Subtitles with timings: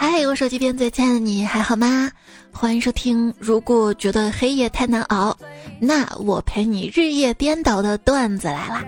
[0.00, 2.08] 嗨，我手机边最亲爱的你还好吗？
[2.52, 3.34] 欢迎收听。
[3.36, 5.36] 如果觉得黑夜太难熬，
[5.80, 8.84] 那我陪你日夜颠倒的段子来啦。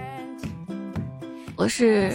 [1.56, 2.12] 我是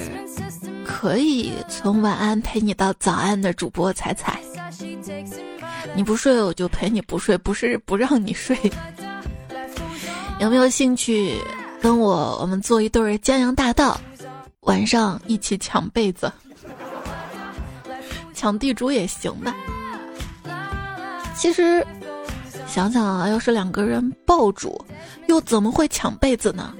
[0.86, 4.40] 可以从晚安陪你到早安的主播彩彩。
[5.94, 8.58] 你不睡我就陪你不睡，不是不让你睡。
[10.40, 11.38] 有没有兴趣
[11.82, 14.00] 跟我我们做一对江洋大盗，
[14.62, 16.32] 晚上一起抢被子？
[18.36, 19.56] 抢地主也行吧。
[21.36, 21.86] 其实
[22.68, 24.80] 想想啊，要是两个人爆主，
[25.28, 26.74] 又怎么会抢被子呢？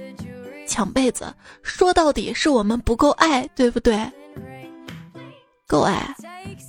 [0.68, 1.32] 抢被子
[1.62, 3.98] 说到底是我们不够爱，对不对？
[5.66, 6.14] 够爱，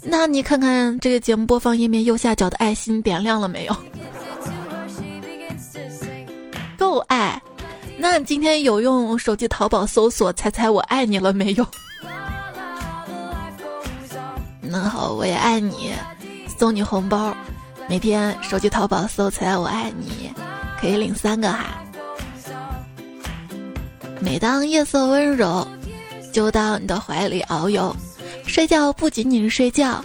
[0.03, 3.75] 那你看看这个节目播放页面右下角的爱心点亮了没有？
[6.77, 7.41] 够爱，
[7.97, 11.65] 那今天有用手机淘宝搜索“猜猜我爱你”了没有？
[14.69, 15.93] 那好，我也爱你，
[16.57, 17.35] 送你红包。
[17.87, 20.29] 每天手机淘宝搜“起来我爱你”，
[20.79, 21.81] 可以领三个哈。
[24.19, 25.65] 每当夜色温柔，
[26.33, 27.95] 就到你的怀里遨游。
[28.45, 30.03] 睡觉不仅仅是睡觉，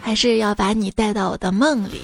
[0.00, 2.00] 还是要把你带到我的梦里。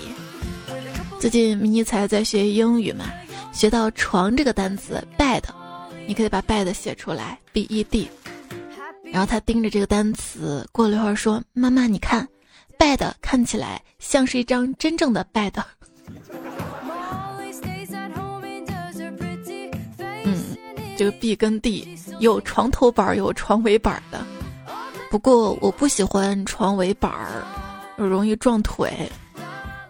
[1.20, 3.04] 最近迷你才在学英语嘛，
[3.52, 5.42] 学到床这个单词 bed，
[6.06, 8.08] 你可以把 bed 写出来，b e d。
[9.14, 12.26] 然后他盯着这个单词，过了一会儿说：“妈妈，你看
[12.76, 15.52] ，bed 看起来像是一张真正的 bed。”
[20.24, 20.56] 嗯，
[20.96, 24.20] 这个 b 跟 d 有床头板儿有床尾板的，
[25.12, 27.44] 不过我不喜欢床尾板儿，
[27.96, 29.08] 容易撞腿。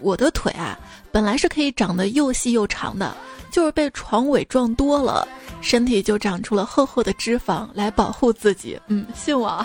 [0.00, 0.78] 我的腿啊，
[1.10, 3.16] 本来是可以长得又细又长的，
[3.54, 5.28] 就是被床尾撞多了。
[5.60, 8.76] 身体就长出了厚厚的脂肪来保护自己。
[8.88, 9.64] 嗯，信我，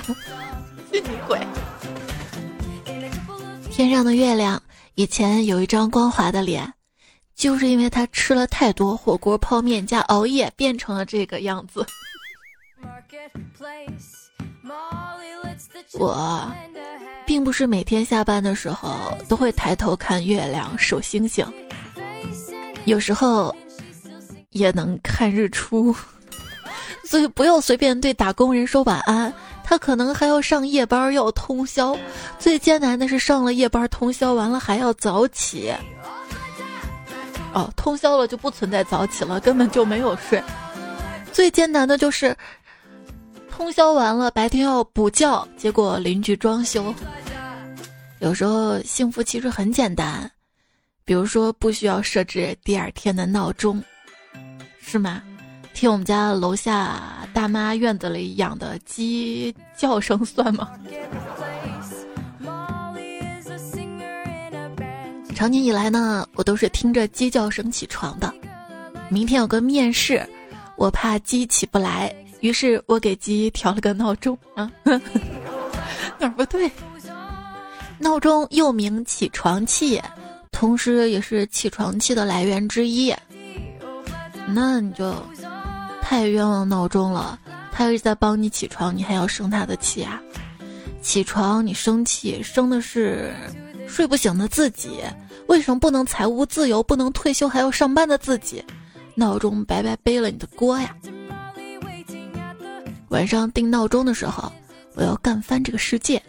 [0.92, 1.40] 信你鬼！
[3.72, 4.62] 天上的月亮
[4.94, 6.72] 以前有一张光滑的脸，
[7.36, 11.84] 就是因为他吃了太多火锅、泡面加熬夜，变成了这个样子。
[15.94, 16.54] 我
[17.26, 21.44] 并不是每天下班的时候都会抬头看月亮、数星星，
[22.86, 23.54] 有时候。
[24.52, 25.96] 也能看日出，
[27.06, 29.34] 所以不要随便对打工人说晚安。
[29.64, 31.96] 他可能还要上夜班，要通宵。
[32.40, 35.72] 最艰难的是上了夜班通宵完了还要早起。
[37.54, 40.42] 哦，通宵了就不存在早起了，根本就没有睡。
[41.32, 42.36] 最艰难的就是
[43.52, 46.92] 通宵完了白天要补觉，结果邻居装修。
[48.18, 50.30] 有时候幸福其实很简单，
[51.06, 53.84] 比如说不需要设置第二天的闹钟。
[54.92, 55.22] 是吗？
[55.72, 57.00] 听我们家楼下
[57.32, 60.68] 大妈院子里养的鸡叫声算吗？
[65.36, 68.34] 长年以来呢，我都是听着鸡叫声起床的。
[69.10, 70.28] 明天有个面试，
[70.76, 74.72] 我怕鸡起不来，于是我给鸡调了个闹钟啊。
[76.18, 76.68] 哪儿不对？
[78.00, 80.02] 闹钟又名起床气，
[80.52, 83.14] 同时也是起床气的来源之一。
[84.54, 85.14] 那你就
[86.02, 87.40] 太冤枉闹钟了，
[87.72, 90.22] 他一直在帮你起床，你还要生他的气啊？
[91.02, 93.34] 起床你生气，生的是
[93.88, 95.02] 睡不醒的自己。
[95.48, 98.64] 为什么不能财务自由，不能退休还要上班的自己？
[99.16, 100.96] 闹钟白白背了你的锅呀！
[103.10, 104.52] 晚上定闹钟的时候，
[104.96, 106.22] 我要干翻这个世界。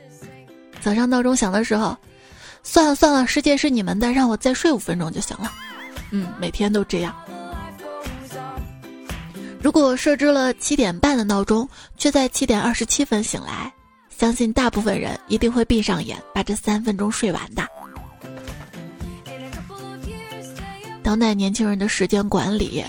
[0.81, 1.97] 早上闹钟响的时候，
[2.63, 5.53] 算了算了，世界是你们的，让我再睡五分钟就行了。
[6.11, 7.15] 嗯，每天都这样。
[9.63, 13.71] 如果设置了七点半的闹钟，却在七点二十七分醒来，
[14.09, 17.63] 相信大部分人一定会闭上眼，把这三分钟睡完的。
[21.03, 22.83] 当代年轻人的时间管理，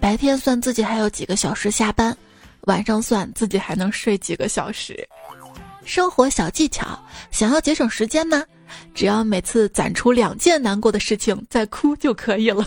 [0.00, 2.16] 白天算自己还有几个小时下班，
[2.62, 5.06] 晚上算自己还能睡几个小时。
[5.84, 6.98] 生活小技巧，
[7.30, 8.42] 想要节省时间吗？
[8.94, 12.66] 只要每次攒出两件难过的事情再哭就可以了。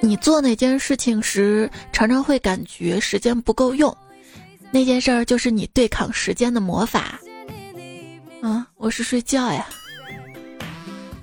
[0.00, 3.94] 你做哪件事情时，常常会感觉时间不够用，
[4.70, 7.20] 那件事儿就是你对抗时间的魔法。
[8.42, 9.66] 啊，我是睡觉呀。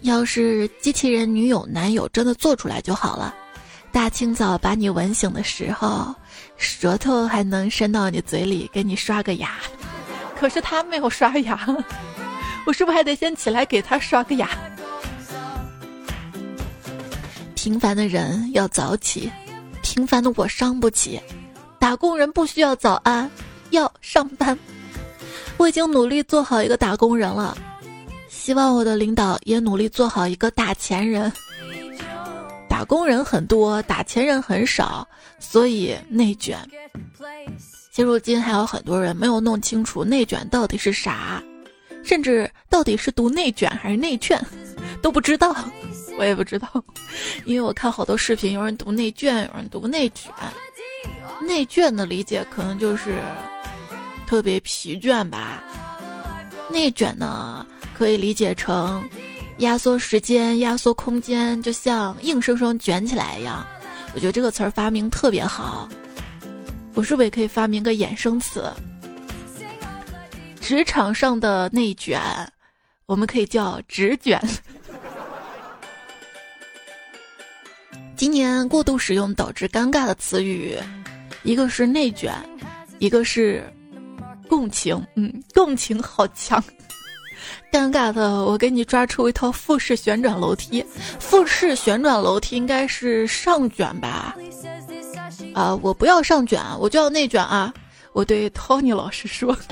[0.02, 3.34] 要是机器人女友男友真的做出来就好了，
[3.92, 6.14] 大清早把你吻醒的时候，
[6.58, 9.58] 舌头还能伸到你嘴里给你刷个牙。
[10.38, 11.60] 可是他没有刷牙，
[12.68, 14.50] 我是不是还得先起来给他刷个牙？
[17.66, 19.28] 平凡的人要早起，
[19.82, 21.20] 平凡的我伤不起。
[21.80, 23.28] 打工人不需要早安，
[23.72, 24.56] 要上班。
[25.58, 27.58] 我已经努力做好一个打工人了，
[28.30, 31.34] 希望我的领导也努力做好一个打钱人。
[32.70, 35.08] 打工人很多，打钱人很少，
[35.40, 36.60] 所以内卷。
[37.92, 41.42] 现如今还有很多人没有弄清楚内卷到底是啥，
[42.04, 44.40] 甚至到底是读内卷还是内卷
[45.02, 45.56] 都不知道。
[46.18, 46.68] 我也不知道，
[47.46, 50.32] 因为我看好多视频，有人读内卷，有人读内卷。
[51.42, 53.22] 内卷的理解可能就是
[54.26, 55.62] 特别疲倦吧。
[56.72, 59.08] 内卷呢，可以理解成
[59.58, 63.66] 压缩时间、压缩空间，就像硬生生卷起来一样。
[64.14, 65.88] 我觉得这个词儿发明特别好。
[66.94, 68.72] 我是不是也可以发明个衍生词？
[70.62, 72.20] 职场上的内卷，
[73.06, 74.42] 我们可以叫直卷。
[78.16, 80.78] 今年过度使用导致尴尬的词语，
[81.44, 82.34] 一个是内卷，
[83.00, 83.62] 一个是
[84.48, 85.06] 共情。
[85.16, 86.64] 嗯，共情好强。
[87.72, 90.84] 尴尬的，我给你抓出一套复式旋转楼梯。
[91.20, 94.34] 复式旋转楼梯应该是上卷吧？
[95.54, 97.74] 啊，我不要上卷，我就要内卷啊！
[98.14, 99.56] 我对 Tony 老师说。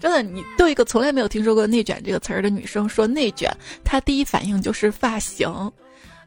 [0.00, 3.50] 真的，你对一个从来没有听说过“内卷”这个词儿的女生说内卷，
[3.82, 5.50] 她第一反应就是发型。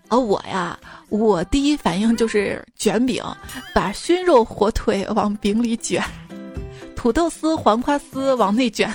[0.10, 3.24] 而我呀，我第一反应就是卷饼，
[3.74, 6.04] 把熏肉火腿往饼里卷，
[6.96, 8.94] 土豆丝、黄瓜丝往内卷。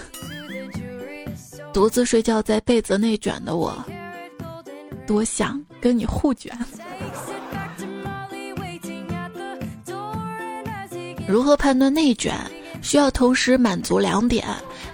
[1.72, 3.74] 独自睡觉在被子内卷的我，
[5.06, 6.52] 多想跟你互卷。
[11.28, 12.34] 如何判断内卷？
[12.82, 14.44] 需要同时满足两点。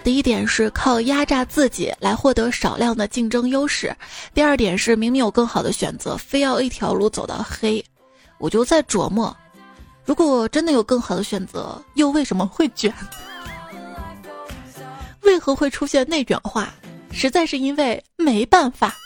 [0.09, 3.95] 第一点是靠压榨自己来获得少量的竞争优势，
[4.33, 7.85] 第二点是明明有更好的选择，非要一条路走到黑。
[8.39, 9.37] 我就在琢磨，
[10.07, 12.91] 如果真的有更好的选择，又为什么会卷？
[15.25, 16.73] 为何会出现内卷化？
[17.13, 18.97] 实在是因为没办法。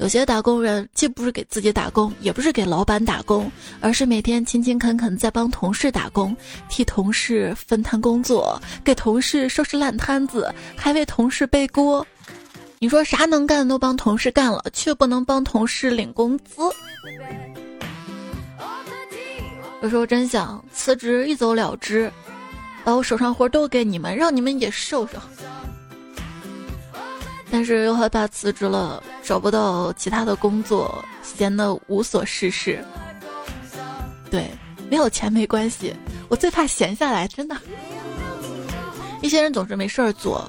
[0.00, 3.52] 有些打工人既不是给自己打工，也不是给老板打工，
[3.82, 6.34] 而是每天勤勤恳恳在帮同事打工，
[6.70, 12.04] 替同事分摊工作，给同事收拾烂摊子，还为同事背锅。
[12.78, 16.62] 你说啥能干都帮同事干了，却不能帮同事领工资。
[19.82, 22.10] 有时候真想辞职一走了之，
[22.84, 25.18] 把我手上活都给你们，让你们也受受。
[27.50, 32.82] 但是又害怕辞职了找不到其他的工作，闲得无所事事。
[34.30, 34.48] 对，
[34.88, 35.94] 没有钱没关系，
[36.28, 37.56] 我最怕闲下来，真的。
[39.20, 40.48] 一些人总是没事儿做，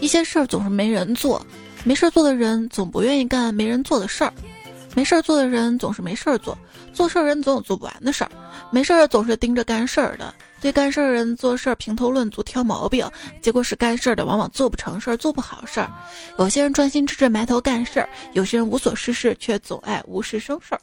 [0.00, 1.44] 一些事儿总是没人做，
[1.84, 4.32] 没事儿做的人总不愿意干没人做的事儿，
[4.94, 6.58] 没事儿做的人总是没事儿做，
[6.92, 8.30] 做事儿人总有做不完的事儿，
[8.70, 10.34] 没事儿总是盯着干事儿的。
[10.62, 13.06] 对干事儿人做事儿评头论足挑毛病，
[13.42, 15.90] 结果是干事儿的往往做不成事儿，做不好事儿。
[16.38, 20.80] 有些人专心致志埋头干事儿，有些人无所事事却总爱无事生事儿。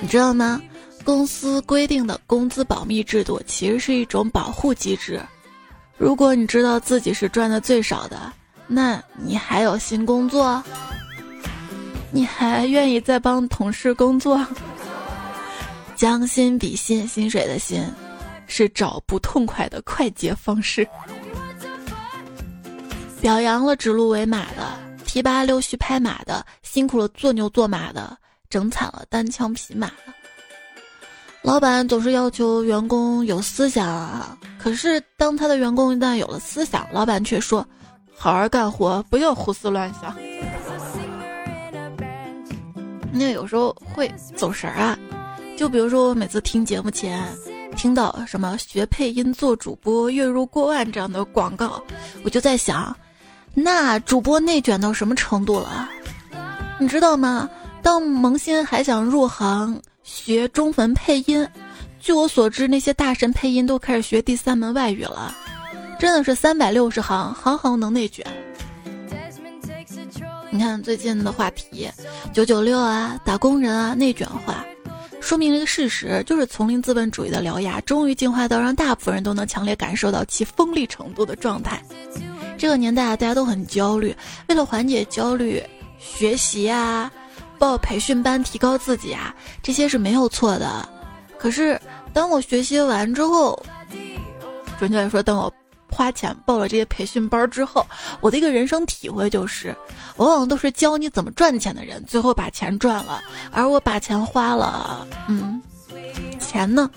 [0.00, 0.60] 你知道吗？
[1.04, 5.20] 公司规定的工资保密制度其实是一种保护机制。
[5.96, 8.32] 如果你知道自己是赚的最少的，
[8.66, 10.62] 那你还有新工作？
[12.10, 14.46] 你还愿意再帮同事工作？
[15.98, 17.84] 将心比心，薪水的心，
[18.46, 20.86] 是找不痛快的快捷方式。
[23.20, 28.16] 表扬了指鹿为马的，提拔溜须拍马的，辛苦了做牛做马的，
[28.48, 30.14] 整惨了单枪匹马的。
[31.42, 37.66] 老板总是要求员工有思想啊，可是当他的员工一旦有了思想，老板却说
[38.16, 40.16] ：“好好干活，不要胡思乱想。”
[43.10, 44.96] 那有时候会走神儿啊。
[45.58, 47.20] 就比如说，我每次听节目前
[47.76, 51.82] 听到什么学配音做主播月入过万这样的广告，
[52.22, 52.96] 我就在想，
[53.54, 55.88] 那主播内卷到什么程度了？
[56.78, 57.50] 你知道吗？
[57.82, 61.44] 当萌新还想入行学中文配音，
[61.98, 65.34] 据我所知，那些大神配音都开始学第三门外语了，
[65.98, 68.24] 真的是三百六十行，行行能内卷。
[70.50, 71.90] 你看最近的话题，
[72.32, 74.64] 九九六啊，打工人啊，内卷化。
[75.20, 81.82] 说明了一个事实，就是丛林资本主义的獠牙终于进化到让大部分人都能强烈感受到其锋利程度的状态。
[82.56, 84.16] 这个年代啊，大家都很焦虑，
[84.48, 85.62] 为了缓解焦虑，
[85.98, 87.10] 学习啊，
[87.58, 90.88] 报培训班提高自己啊，这些是没有错的。
[91.38, 91.80] 可是
[92.12, 93.60] 当我学习完之后，
[94.78, 95.52] 准确来说，等我。
[95.90, 97.86] 花钱报了这些培训班之后，
[98.20, 99.74] 我的一个人生体会就是，
[100.16, 105.60] 往往都是教你怎么赚钱的人，最后把钱赚了，而我把钱花了，嗯，
[106.38, 106.90] 钱呢？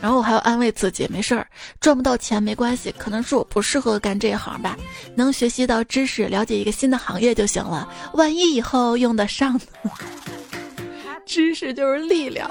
[0.00, 1.46] 然后我还要安慰自己，没事儿，
[1.80, 4.76] 赚不到钱没关系，可能是我不适合干这一行吧，
[5.14, 7.88] 能学习到知识，了解一个新的行业就行了。
[8.14, 9.90] 万一以后用得上呢，
[11.24, 12.50] 知识就是力量。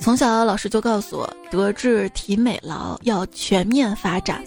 [0.00, 4.42] 从小老师就告诉我，德智体美劳要全面发展。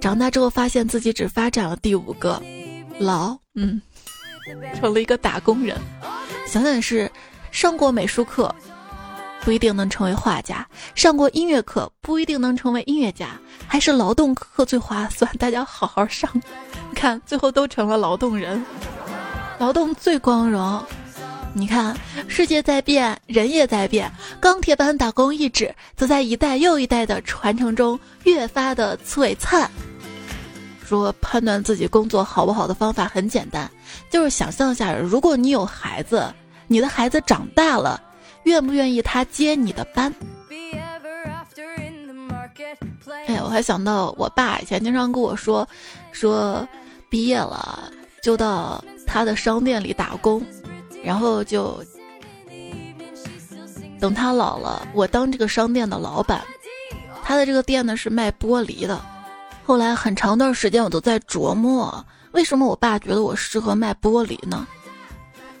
[0.00, 2.42] 长大之后发现自己只发展了第五个，
[2.98, 3.80] 劳，嗯，
[4.80, 5.76] 成了一个打工人。
[6.46, 7.10] 想想是，
[7.50, 8.54] 上过美术课
[9.42, 15.30] 不一定能成为画家，上过音乐课不一定能成为音乐家，还是劳动课最划算。
[15.36, 16.30] 大家好好上，
[16.94, 18.64] 看最后都成了劳动人，
[19.58, 20.82] 劳动最光荣。
[21.52, 21.96] 你看，
[22.28, 24.10] 世界在变，人也在变。
[24.40, 29.70] 钢铁般打工意志，则在一代又一代的传承中越发的璀璨。
[30.86, 33.70] 说判断自己工作好不好的方法很简单，
[34.10, 36.32] 就是想象一下，如果你有孩子，
[36.66, 38.00] 你的孩子长大了，
[38.44, 40.12] 愿不愿意他接你的班？
[43.26, 45.68] 哎，我还想到我爸以前经常跟我说，
[46.12, 46.66] 说
[47.08, 47.92] 毕业了
[48.22, 50.44] 就到他的商店里打工。
[51.02, 51.82] 然后就
[53.98, 56.42] 等他老了，我当这个商店的老板。
[57.22, 59.00] 他的这个店呢是卖玻璃的。
[59.64, 64.66] 后来很长段时间我都在琢磨，为什么我爸觉得我适合卖玻璃呢？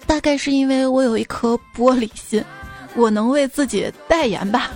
[0.06, 2.44] 大概是因为我有一颗玻璃心，
[2.96, 4.72] 我能为自己代言吧。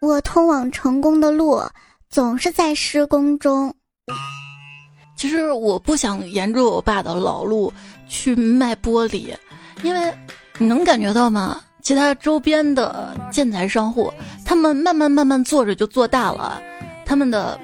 [0.00, 1.60] 我通往成功的路
[2.08, 3.74] 总是在施工中。
[5.16, 7.72] 其实我不想沿着我爸的老路
[8.08, 9.34] 去卖玻璃，
[9.82, 10.12] 因为
[10.58, 11.60] 你能感觉到吗？
[11.82, 14.12] 其他周边的建材商户，
[14.44, 16.60] 他们慢慢慢慢做着就做大了，
[17.06, 17.58] 他们的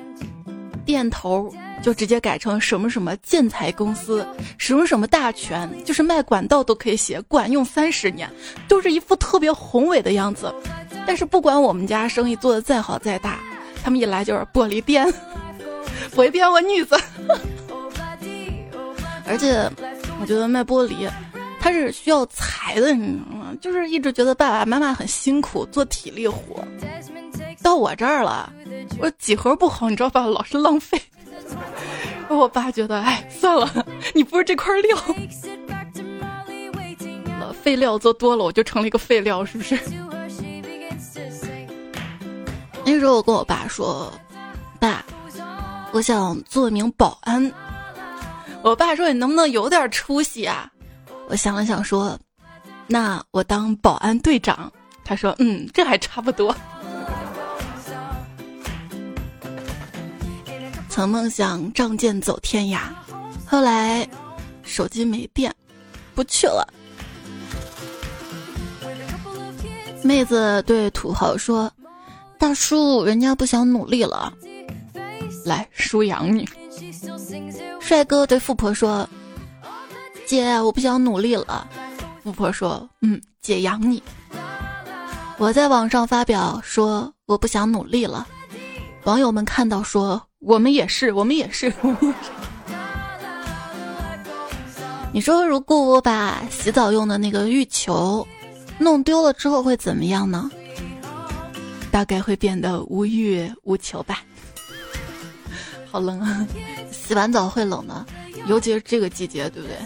[0.87, 4.27] 店头就直接改成什么什么建材公司，
[4.57, 8.27] 什么什么大全，就是卖管道都可以写管用三十年，
[8.67, 10.53] 都是一副特别宏伟的样子。
[11.07, 13.39] 但是不管我们家生意做的再好再大，
[13.85, 15.07] 他们一来就是玻璃店。
[16.17, 16.99] 回骗我女子，
[19.29, 19.71] 而且
[20.19, 21.07] 我觉得卖玻璃，
[21.61, 23.55] 它是需要财的，你知道吗？
[23.61, 26.67] 就是一直觉得爸爸妈妈很辛苦做体力活，
[27.63, 28.51] 到我这儿了，
[28.99, 30.25] 我几何不好，你知道吧？
[30.25, 30.99] 老是浪费。
[32.29, 34.97] 我爸觉得，哎，算了，你不是这块料，
[37.63, 39.79] 废料做多了，我就成了一个废料，是不是？
[42.85, 44.11] 那时候我跟我爸说，
[44.81, 45.05] 爸。
[45.97, 47.51] 我想做名保安。
[48.61, 50.71] 我爸说：“你能不能有点出息啊？”
[51.27, 52.19] 我想了想说
[52.87, 54.71] ：“那我当保安队长。”
[55.03, 56.55] 他说：“嗯，这还差不多。”
[60.91, 62.81] 曾梦想仗剑走天涯，
[63.47, 64.07] 后来
[64.63, 65.51] 手机没电，
[66.15, 66.69] 不去了。
[70.03, 71.73] 妹子对土豪说
[72.39, 74.31] ：“大叔，人家不想努力了。”
[75.47, 76.45] 来，叔养你。
[77.81, 79.09] 帅哥对富婆说
[80.27, 81.69] ：“姐，我不想努力了。”
[82.25, 84.03] 富婆说：“嗯，姐养你。”
[85.39, 88.27] 我在网上发表说：“我不想努力了。”
[89.05, 91.73] 网友们看到说：“我们也是，我们也是。
[95.15, 98.27] ”你说，如果我把洗澡用的那个浴球
[98.79, 100.51] 弄丢了之后会怎么样呢？
[101.93, 104.25] 大概会变得无欲无求吧。
[105.97, 106.47] 好冷啊！
[106.93, 108.05] 洗完澡会冷的，
[108.49, 109.79] 尤其是这个季节，对不对？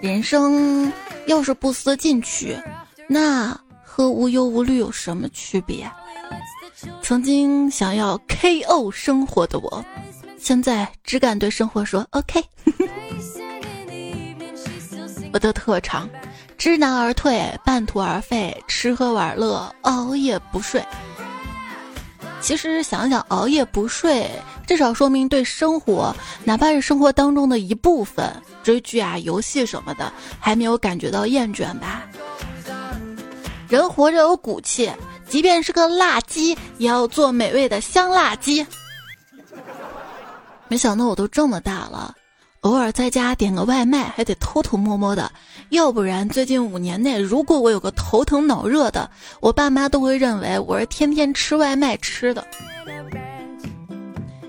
[0.00, 0.90] 人生
[1.26, 2.56] 要是不思进取，
[3.06, 3.54] 那
[3.84, 5.86] 和无忧无虑有什么区别？
[7.02, 9.84] 曾经想要 KO 生活的我，
[10.38, 12.42] 现在只敢对生活说 OK。
[15.34, 16.08] 我的特长：
[16.56, 20.82] 知难而退，半途而废，吃喝玩乐，熬夜不睡。
[22.40, 24.30] 其实想想，熬夜不睡，
[24.66, 26.14] 至少说明对生活，
[26.44, 28.30] 哪怕是生活当中的一部分，
[28.62, 32.04] 追剧啊、游戏什么的，还没有感觉到厌倦吧。
[33.68, 34.90] 人活着有骨气，
[35.28, 38.64] 即便是个辣鸡，也要做美味的香辣鸡。
[40.68, 42.14] 没想到我都这么大了。
[42.66, 45.30] 偶尔在家点个外卖还得偷偷摸摸的，
[45.68, 49.08] 要不然最近五年内，如果我有个头疼脑热的，
[49.38, 52.44] 我爸妈都会认为我是天天吃外卖吃的。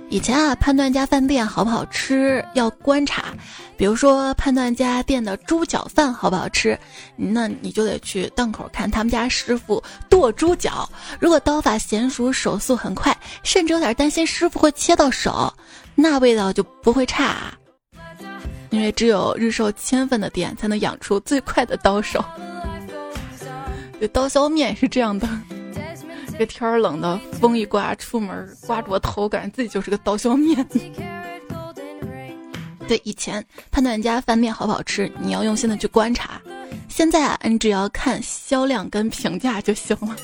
[0.10, 3.26] 以前啊，判断家饭店好不好吃要观察，
[3.78, 6.76] 比如说判断家店的猪脚饭好不好吃，
[7.16, 15.54] 那你就得去档口看他们家师傅剁猪脚，如果刀法娴熟，手速很快，甚至有点担心师傅会切到手，
[15.94, 17.54] 那味道就不会差。
[18.70, 22.24] 因为只有日售千份的店才能养出最快的刀手。
[24.00, 25.28] 这刀削面是这样的，
[26.38, 30.66] 这天儿冷的，风一刮，出门刮着头，感觉自己就是个刀削面。
[32.88, 36.40] 对，以前判断一家饭店好不好吃，你要用心的去观察。
[36.88, 40.16] 现在啊，你只要看销量跟评价就行了。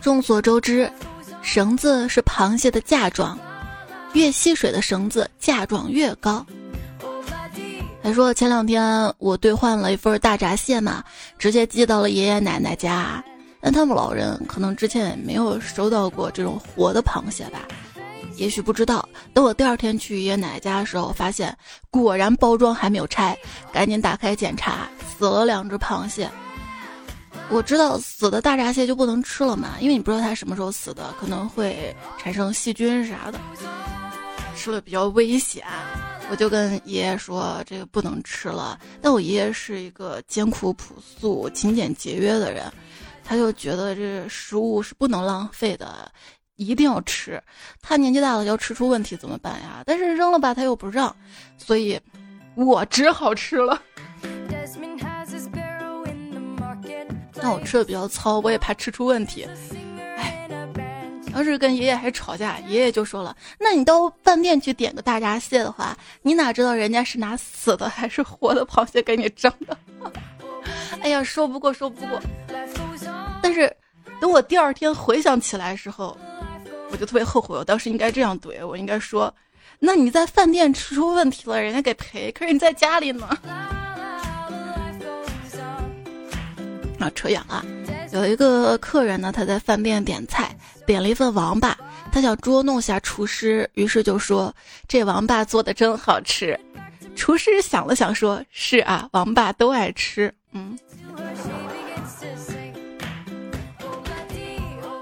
[0.00, 0.90] 众所周知，
[1.42, 3.38] 绳子是螃蟹的嫁妆，
[4.16, 6.44] 越吸水的绳子嫁妆越高。
[8.02, 11.04] 还说前两天我兑换了一份大闸蟹嘛，
[11.38, 13.22] 直接寄到了爷爷奶奶家，
[13.60, 17.60] 但他们老人可能之前也没有收到过这种活的螃蟹吧。
[18.36, 21.54] 也许不知道，等我第二天去爷爷奶奶家的时候，发现
[21.90, 23.36] 果然包装还没有拆，
[23.70, 26.30] 赶紧打开检查，死了两只螃蟹。
[27.50, 33.38] 我知道死的大闸蟹就不能吃了嘛，因为你不知道它什么时候死的，可能会产生细菌啥的，
[34.66, 35.64] 吃了比较危险。
[36.28, 42.64] 我就跟爷爷说这个不能吃了，但我爷爷是一个艰苦朴素、勤俭节约的人，
[43.22, 46.10] 他就觉得这食物是不能浪费的。
[46.56, 47.40] 一定要吃，
[47.80, 49.84] 他年纪大了要吃出问题怎么办呀？
[49.86, 51.14] 但是扔了吧他又不让，
[51.56, 51.96] 所以
[52.56, 53.80] 我只好吃了。
[57.34, 59.46] 但我吃的比较糙，我也怕吃出问题。
[60.16, 60.48] 哎，
[61.36, 69.76] 当时跟爷爷还吵架，爷爷就说了：“那你到饭店去点个大闸蟹的话，你哪知道人家是拿死的还是活的螃蟹给你蒸的？”
[71.02, 72.18] 哎呀，说不过说不过。
[73.42, 73.70] 但是
[74.18, 76.16] 等我第二天回想起来的时候。
[76.88, 79.34] 我就特别后悔，我当时应该这样怼，我应该说
[79.80, 83.28] ：“那你在饭店吃出问题了，人家给赔；可是你在家里呢。”
[87.00, 87.66] 啊，扯远了。
[88.12, 90.55] 有一个客人呢，他在饭店点菜，
[90.86, 91.76] 点了一份王八，
[92.12, 94.54] 他想捉弄下厨师，于是就说
[94.88, 96.58] ：“这王八做的真好吃。”
[97.14, 100.78] 厨师想了想说：“是啊，王八都爱吃。”嗯，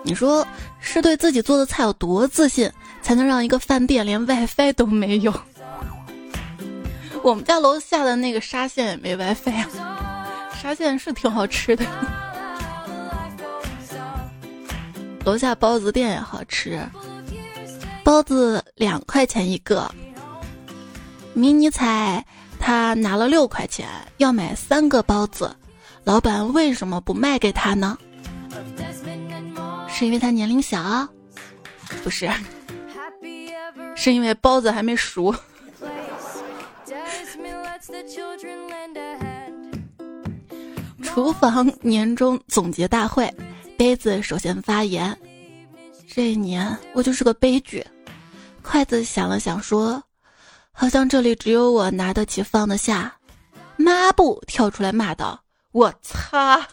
[0.03, 0.47] 你说。
[0.87, 2.71] 是对自己做的菜有多自信，
[3.01, 5.33] 才能让一个饭店连 WiFi 都没有？
[7.23, 10.29] 我们家楼下的那个沙县也没 WiFi 啊。
[10.55, 11.87] 沙县是挺好吃的，
[15.25, 16.87] 楼下包子店也好吃，
[18.03, 19.91] 包子两块钱一个。
[21.33, 22.25] 迷你彩
[22.61, 25.57] 他拿了六块钱，要买三个包子，
[26.05, 27.97] 老板为什么不卖给他呢？
[29.89, 31.09] 是因为他年龄小，
[32.03, 32.31] 不是，
[33.97, 35.35] 是因为包子还没熟。
[41.03, 43.33] 厨房年终总结大会，
[43.77, 45.17] 杯子首先发言。
[46.07, 47.85] 这一年我就是个悲剧。
[48.63, 50.03] 筷子想了想说
[50.73, 53.15] ：“好像这里只有我拿得起放得下。”
[53.77, 56.67] 抹布跳出来骂道：“我擦！”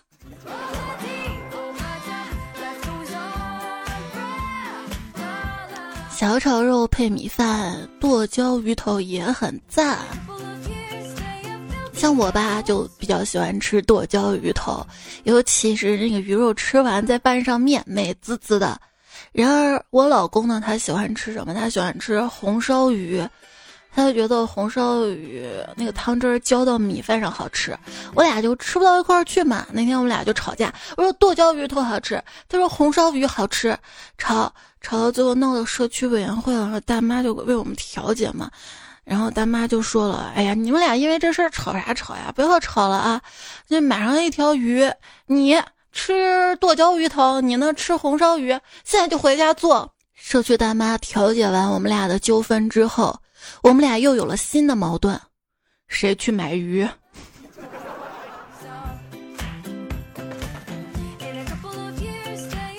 [6.12, 9.98] 小炒肉配米饭，剁椒鱼头也很赞。
[12.02, 14.84] 像我吧，就比较喜欢吃剁椒鱼头，
[15.24, 18.76] 尤其是那个鱼肉吃完再拌上面，美滋滋的。
[19.32, 21.54] 然而我老公呢，他喜欢吃什么？
[21.54, 23.24] 他喜欢吃红烧鱼。
[23.94, 27.78] 他就觉得红烧鱼那个汤汁浇到米饭上好吃，
[28.16, 29.68] 我俩就吃不到一块儿去嘛。
[29.72, 33.78] 那天我们俩就吵架，我说剁椒鱼头好吃，他说红烧鱼好吃，
[34.18, 38.50] 吵吵到最后闹到社区委员会了，大妈就为我们调解嘛。
[39.04, 42.32] 然后大妈就说了：“哎呀，你们俩因为这事儿吵啥吵呀？
[42.36, 43.22] 不要吵了啊！
[43.68, 44.90] 那买上一条鱼，
[45.26, 45.62] 你
[45.92, 48.50] 吃剁椒鱼头，你呢吃红烧鱼，
[48.84, 53.20] 现在就回家做。”社区大妈调解完我们俩的纠纷之后。
[53.64, 55.20] 我们俩又有了新的矛盾，
[55.88, 56.88] 谁去买鱼？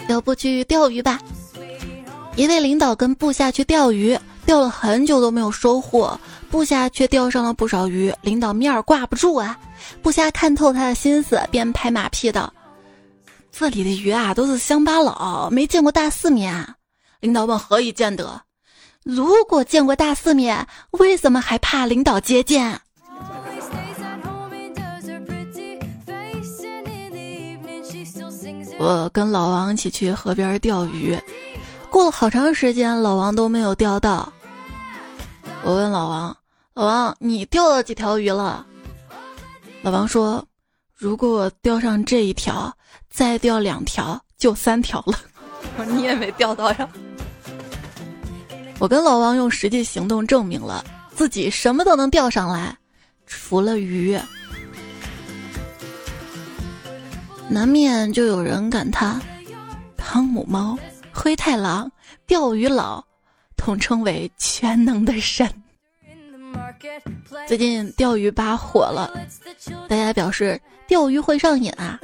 [0.09, 1.21] 要不去钓鱼吧？
[2.37, 6.18] 一位领导跟部下去钓鱼，钓了很久都没有收获，
[6.50, 9.59] 部下却钓上了不少鱼，领导面儿挂不住啊！
[10.02, 12.52] 部下看透他的心思，便拍马屁道
[13.52, 16.74] ：“这里的鱼啊，都是乡巴佬，没见过大世面。”啊
[17.20, 18.42] 领导问：“何以见得？”
[19.05, 22.81] 如果见过大世面，为什么还怕领导接见？
[28.78, 31.16] 我跟老王一起去河边钓鱼，
[31.92, 34.33] 过了好长时间，老王都没有钓到。
[35.62, 36.35] 我问老王
[36.72, 38.66] ：“老王，你钓了几条鱼了？”
[39.83, 40.42] 老王说
[40.96, 42.74] ：“如果钓上这一条，
[43.11, 45.18] 再钓两条，就三条了。
[45.87, 46.88] ”：“你也没钓到呀。”
[48.81, 50.83] 我跟老王用实际行动证明了，
[51.14, 52.74] 自己什么都能钓上来，
[53.26, 54.18] 除了鱼。
[57.50, 59.20] 难免就有人感叹：
[59.94, 60.78] 汤姆猫、
[61.12, 61.90] 灰太狼、
[62.27, 63.05] 钓鱼佬，
[63.57, 65.48] 统称为全能的神。
[67.46, 69.12] 最近钓鱼吧火了，
[69.88, 71.98] 大家表示钓鱼会上瘾啊。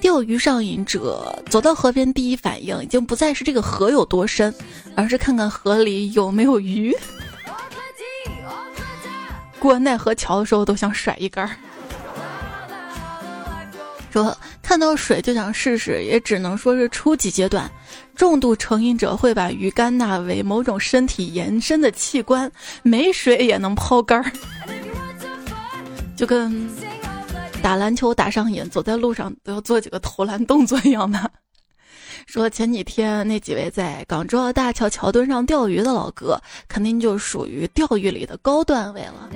[0.00, 4.52] 钓鱼上瘾者走到河边，第一反应已经不再是这个河有多深，
[4.96, 6.94] 而是看看河里有没有鱼。
[9.58, 11.56] 过奈何桥的时候都想甩一杆儿。
[14.12, 17.70] 说看到水就想试试，也只能说是初级阶段。
[18.14, 22.50] 重度成瘾者会把鱼竿纳为某种身体延伸的器官，
[22.82, 24.30] 没水也能抛竿儿，
[26.14, 26.68] 就跟。
[27.62, 31.30] 打篮球打上瘾，走在路上都要做几个投篮动作一样的。
[32.26, 39.30] 说前几天那几位在港珠澳大桥桥墩上钓鱼的老哥，肯定就属于钓鱼里的高段位了。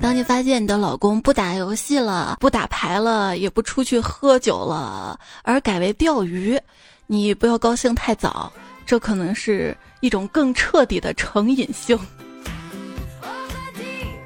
[0.00, 6.58] 当你发现你的老公不打游戏了，不打牌了，也不出去喝酒了，而改为钓鱼，
[7.06, 8.52] 你不要高兴太早，
[8.84, 11.98] 这可能是一种更彻底的成瘾性。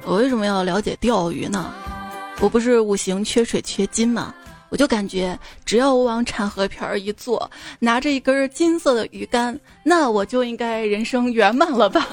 [0.03, 1.73] 我为什么要了解钓鱼呢？
[2.39, 4.33] 我不是五行缺水缺金吗？
[4.69, 12.07] 我就感觉只要我往产河边儿一坐，拿着一根金色的鱼竿，那我就应该人生圆满了吧？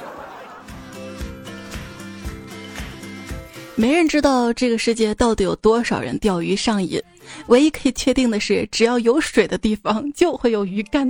[3.78, 7.00] 没人知道这个世界到底有多少人钓鱼上瘾，
[7.46, 11.08] 唯一可以确定的是，只要有水的地方就会有鱼竿。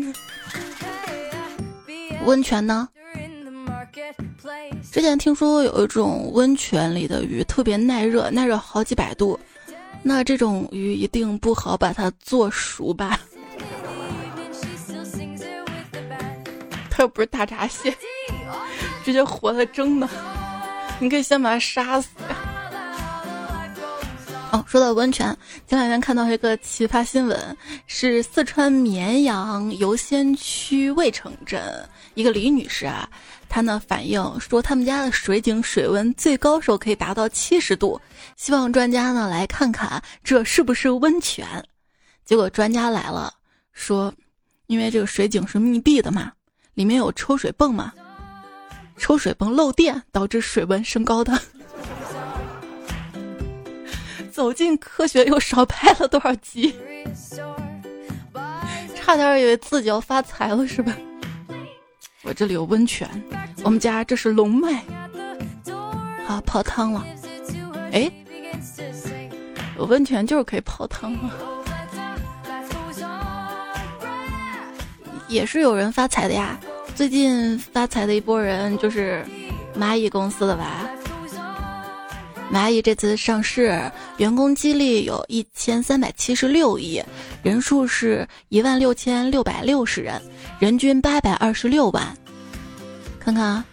[2.27, 2.87] 温泉呢？
[4.93, 9.41] 之前听说有一种温泉里的鱼特别耐热，耐热好几百度，
[10.03, 13.19] 那这种鱼一定不好把它做熟吧？
[16.91, 17.97] 它又不是大闸蟹，
[19.03, 20.07] 直接活的蒸的，
[21.01, 22.09] 你可以先把它杀死。
[24.51, 27.57] 哦，说到温泉，前两天看到一个奇葩新闻，
[27.87, 31.63] 是四川绵阳游仙区渭城镇
[32.15, 33.07] 一个李女士啊。
[33.47, 38.01] 她呢反映说，他们家的水井水温最高时候可以达到七十度，
[38.37, 41.47] 希望专家呢来看看这是不是温泉。
[42.25, 43.35] 结果专家来了，
[43.75, 44.13] 说，
[44.67, 46.33] 因为这个水井是密闭的嘛，
[46.73, 47.93] 里面有抽水泵嘛，
[48.97, 51.39] 抽水泵漏电导致水温升高的。
[54.39, 56.73] 走进科学又少拍了多少集，
[58.95, 60.97] 差点以为自己要发财了是吧？
[62.23, 63.11] 我这里有温泉，
[63.65, 64.81] 我们家这是龙脉，
[66.25, 67.05] 好泡汤了。
[67.91, 68.09] 哎，
[69.77, 71.35] 有温泉就是可以泡汤了，
[75.27, 76.57] 也是有人发财的呀。
[76.95, 79.27] 最近发财的一波人就是
[79.77, 80.89] 蚂蚁公司的吧？
[82.51, 83.79] 蚂蚁这次上市，
[84.17, 87.03] 员工激励有一千三百七十六亿，
[87.43, 90.21] 人数是一万六千六百六十人。
[90.59, 92.17] 人均八百二十六万，
[93.21, 93.65] 看看啊，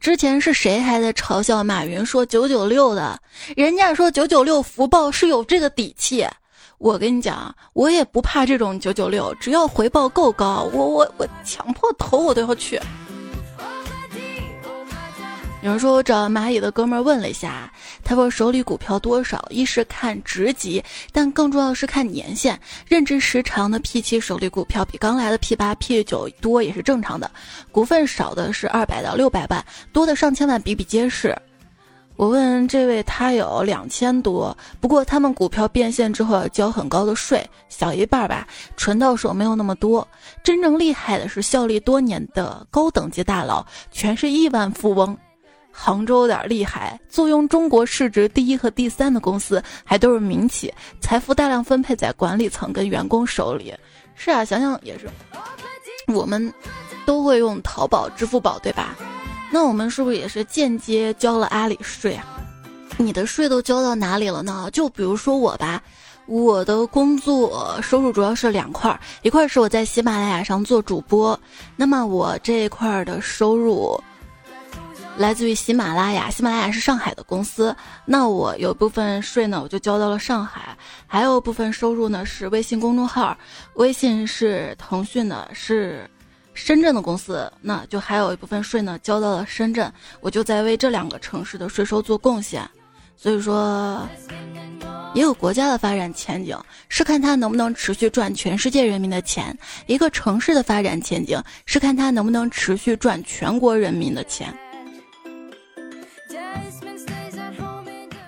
[0.00, 3.18] 之前是谁还在嘲笑马云说九九六的？
[3.56, 6.26] 人家说九九六福报是有这个底气。
[6.78, 12.80] 我跟你讲，我也不怕这种九九六，只要回报够高，我我我强迫头我都要去。
[15.62, 17.72] 有人说我找蚂蚁的哥们儿问了一下，
[18.04, 22.60] 他说手里股票多少，一是看职级，但更重要的是看年限。
[22.86, 27.30] 任职时长的 P 七手里股票比刚来的 P 八、P 九多也是正常的。
[27.72, 31.36] 股份少的是二百到六百万，多的上千万比比皆是。
[32.16, 40.06] 我问这位，他有两千多，不过他们股票变现之后要交很高的税，小一半吧，纯到手没有那么多。
[40.44, 45.18] 真正厉害的是效力多年的高等级大佬，全是亿万富翁。
[45.76, 53.74] 杭州有点厉害，坐拥中国市值第一和第三的公司，还都是民企，财富大量分配在管理层跟员工手里。
[54.14, 55.10] 是啊，想想也是，
[56.06, 56.52] 我们
[57.04, 58.94] 都会用淘宝、支付宝，对吧？
[59.50, 62.24] 那我们是不是也是间接交了阿里税啊？
[62.96, 64.70] 你的税都交到哪里了呢？
[64.72, 65.82] 就比如说我吧，
[66.26, 71.38] 我的工作收入主要是两块，一块是我在喜马拉雅上做主播，
[71.74, 74.00] 那么我这一块的收入。
[75.16, 77.74] 来自于喜马拉雅，喜马拉雅是上海的公司，
[78.04, 83.36] 那我有部分税呢，我就交到了上海，还有部分收入呢是微信公众号，
[83.74, 86.10] 微信是腾讯的，是
[86.52, 92.68] 深圳的公司，那就还有一部分税呢交到了深圳，我就在为这两个城市的税收做贡献，
[93.16, 94.04] 所以说，
[95.14, 104.52] 也有国家的发展前景是看它能不能持续赚全世界人民的钱，一个城市的发展前景是看它能不能持续赚全国人民的钱。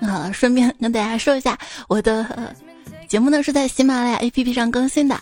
[0.06, 2.54] 呃，顺便跟大家说一下，我的
[3.08, 5.18] 节目呢是在喜马拉雅 APP 上更新的。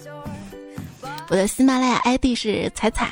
[1.29, 3.09] 我的喜马拉雅 ID 是彩彩，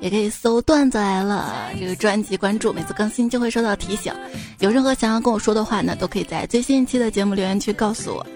[0.00, 4.12] 也可以搜“段子来了”这个专辑关注，每次更新就会收到提醒。
[4.60, 8.26] 有任何想要跟我说的话呢，都可以在最新一期的节目留言区告诉我。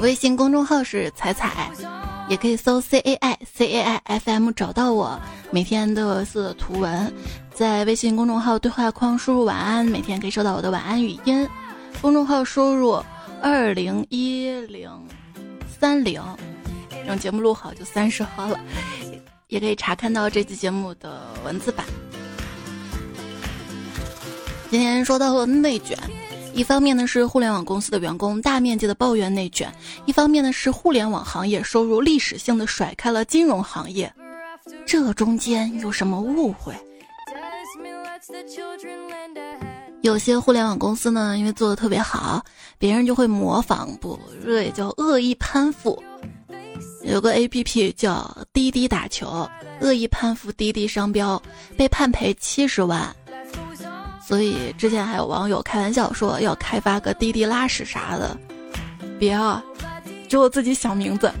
[0.00, 1.70] 微信公众号是彩彩，
[2.28, 5.18] 也可以搜 C A I C A I F M 找到我。
[5.50, 7.12] 每天都有四图文，
[7.52, 11.48] 在微信公众号对话框输入“晚安”，每天可以收到我的晚安语音。
[12.00, 13.02] 公众号输入
[13.42, 14.90] 二零一零
[15.80, 16.22] 三零。
[17.06, 18.60] 等节目录好就三十号了，
[19.46, 21.86] 也可以查看到这期节目的文字版。
[24.70, 25.96] 今天说到了内卷，
[26.58, 29.72] 一方面呢是互联网公司的员工大面积的抱怨内卷，
[30.06, 34.12] 一方面呢是互联网行业收入历史性的甩开了金融行业，
[34.84, 36.74] 这中间有什么误会？
[40.02, 42.44] 有些互联网公司呢，因为做的特别好，
[42.76, 46.02] 别人就会模仿，不，这也叫恶意攀附。
[47.04, 49.48] 有个 A P P 叫滴滴打球，
[49.80, 51.40] 恶意攀附滴滴商标，
[51.76, 53.14] 被判赔七十万。
[54.28, 58.36] 所以之前还有网友开玩笑说要开发个滴滴拉屎啥的，
[59.18, 59.64] 别啊，
[60.28, 61.32] 就我自己想名字。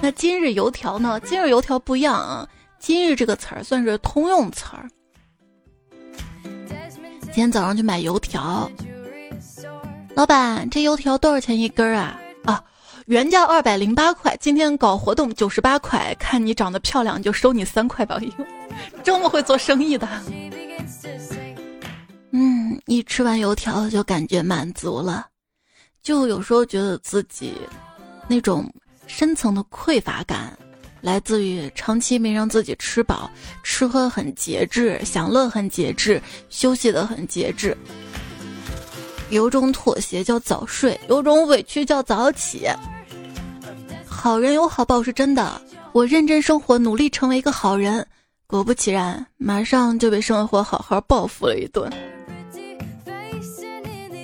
[0.00, 1.20] 那今日油条呢？
[1.20, 4.88] 今日油条不一样啊，今日这个词儿算是通用词儿。
[7.20, 8.66] 今天早上去买油条，
[10.14, 12.18] 老板，这油条多少钱一根啊？
[12.46, 12.64] 啊。
[13.08, 16.16] 原价二百零八块，今天搞活动九十八块。
[16.18, 18.18] 看你长得漂亮，就收你三块吧。
[19.04, 20.08] 这么会做生意的，
[22.34, 25.26] 嗯，一吃完油条就感觉满足了，
[26.02, 27.52] 就有时候觉得自己
[28.26, 28.72] 那种
[29.06, 30.56] 深层的匮乏感，
[31.02, 33.30] 来自于长期没让自己吃饱，
[33.62, 37.76] 吃喝很节制，享乐很节制，休息的很节制。
[39.28, 42.66] 有种妥协叫早睡，有种委屈叫早起。
[44.06, 45.60] 好人有好报是真的，
[45.92, 48.06] 我认真生活，努力成为一个好人，
[48.46, 51.92] 果不其然，马上就被生活好好报复了一顿。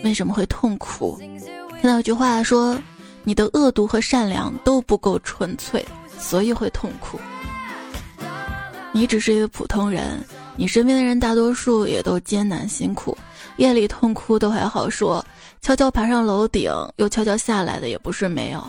[0.09, 1.19] 为什么会痛苦？
[1.19, 2.81] 听到一句话说，
[3.25, 5.85] 你的恶毒和善良都不够纯粹，
[6.19, 7.21] 所以会痛苦。
[8.91, 10.25] 你只是一个普通人，
[10.57, 13.17] 你身边的人大多数也都艰难辛苦。
[13.59, 15.23] 夜里痛哭都还好说，
[15.61, 18.65] 悄悄爬上楼顶又悄悄下来的也不是没有。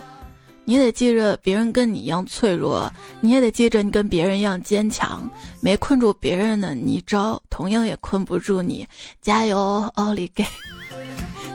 [0.65, 5.27] 你得记着，别人跟你一样脆弱，你也得记着，你跟别人一样坚强。
[5.61, 8.85] 没困住别人的泥沼，同样也困不住你。
[9.21, 10.45] 加油，奥利给！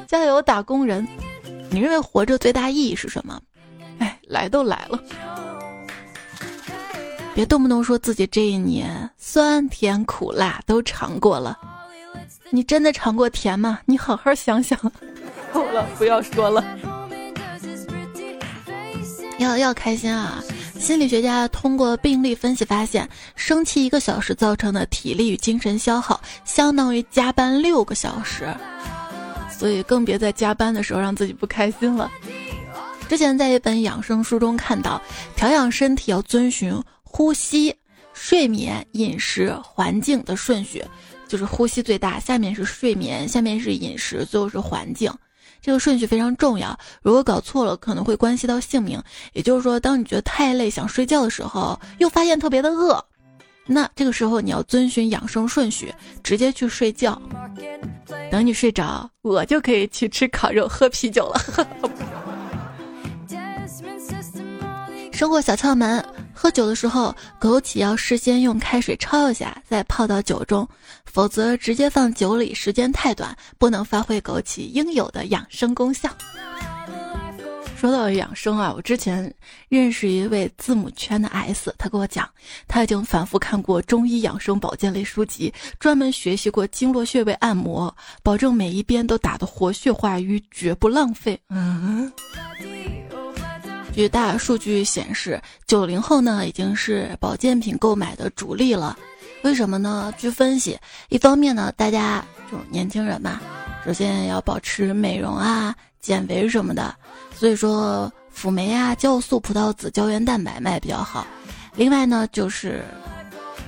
[0.07, 1.07] 加油，打工人！
[1.71, 3.41] 你认为活着最大意义是什么？
[3.99, 5.01] 哎，来都来了，
[7.35, 11.59] 别动不动说自己这一年酸甜苦辣都尝过了。
[12.51, 13.81] 你真的尝过甜吗？
[13.85, 14.79] 你好好想想。
[15.53, 16.65] 够了，不要说了。
[19.39, 20.43] 要要开心啊！
[20.79, 28.55] 心理学家通过病例分析发现，生气一个小时造成的体力与精神消耗，相当于加班六个小时。
[29.59, 32.11] 所以更别在加班的时候让自己不开心了。
[33.09, 35.01] 之前在一本养生书中看到，
[35.37, 37.75] 调养身体要遵循呼吸、
[38.13, 40.83] 睡眠、饮食、环境的顺序。
[41.27, 45.11] 就是呼吸最大，下面是睡眠，下面是饮食，最后是环境。
[45.61, 49.03] 这个顺序非常重要，如果搞错了，可能会关系到性命。
[49.33, 53.03] 也就是说，当你觉得太累想睡觉的时候，又发现特别的饿，
[53.67, 57.21] 那这个时候你要遵循养生顺序，直接去睡觉。
[58.35, 61.41] 等你睡着，我就可以去吃烤肉、喝啤酒了。
[65.13, 66.05] 生活小窍门。
[66.33, 70.69] 喝酒的时候，枸杞要事先用开水焯一下，再泡到酒中，
[71.07, 76.11] 否则直接放酒里时间太短，不能发挥枸杞应有的养生功效。
[77.85, 79.31] 说到养生啊，我之前
[79.69, 82.27] 认识一位字母圈的 S，他跟我讲，
[82.67, 91.39] 他已经反复看过中医养生保健类书籍，专门学习过经络穴位按摩，保证每一边都打得活血化瘀，绝不浪费。
[91.51, 92.11] 嗯。
[93.93, 98.99] 据大数据显示，九零后呢已经是保健品购买的主力了。
[99.43, 100.11] 为什么呢？
[100.17, 100.79] 据分析，
[101.11, 103.43] 一方面呢，大家就年轻人嘛，
[103.85, 106.97] 首先要保持美容啊、减肥什么的，
[107.37, 111.27] 所以说辅酶啊、酵素、葡萄籽、胶原蛋白卖比较好。
[111.77, 112.85] 另外呢，就是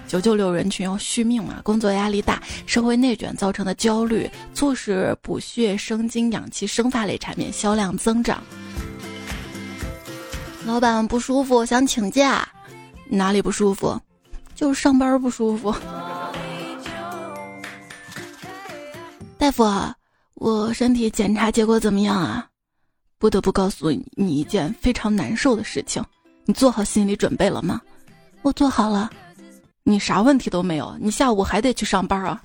[0.07, 8.43] 九九六人群要续命嘛，工作压力大、社会内卷造成的焦虑，促使补血、生津、养气、生发类产品销量增长。
[10.65, 12.49] 老板不舒服，想请假，
[13.09, 14.01] 哪里不舒服？
[14.55, 15.75] 就是上班不舒服。
[19.37, 19.65] 大夫，
[20.35, 22.47] 我身体检查结果怎么样啊？
[23.19, 26.05] 不得不告诉你一件非常难受的事情，
[26.45, 27.81] 你做好心理准备了吗？
[28.43, 29.11] 我做好了。
[29.83, 32.43] 你啥问题都没有，你下午还得去上班啊。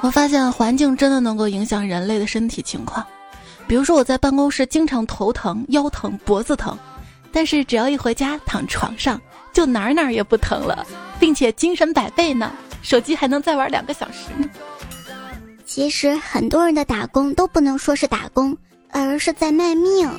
[0.00, 3.04] 我发现环境真的能够影响人类的身体情况，
[3.66, 6.78] 比如说我在办公室经常头疼、腰疼、脖子疼，
[7.32, 9.20] 但是只要一回家躺床上，
[9.52, 10.86] 就哪儿哪儿也不疼了，
[11.18, 14.48] 并且精神百倍呢，手机还能再玩两个小时呢。
[15.68, 18.56] 其实很多人的打工都不能说是打工，
[18.88, 20.10] 而是在卖命。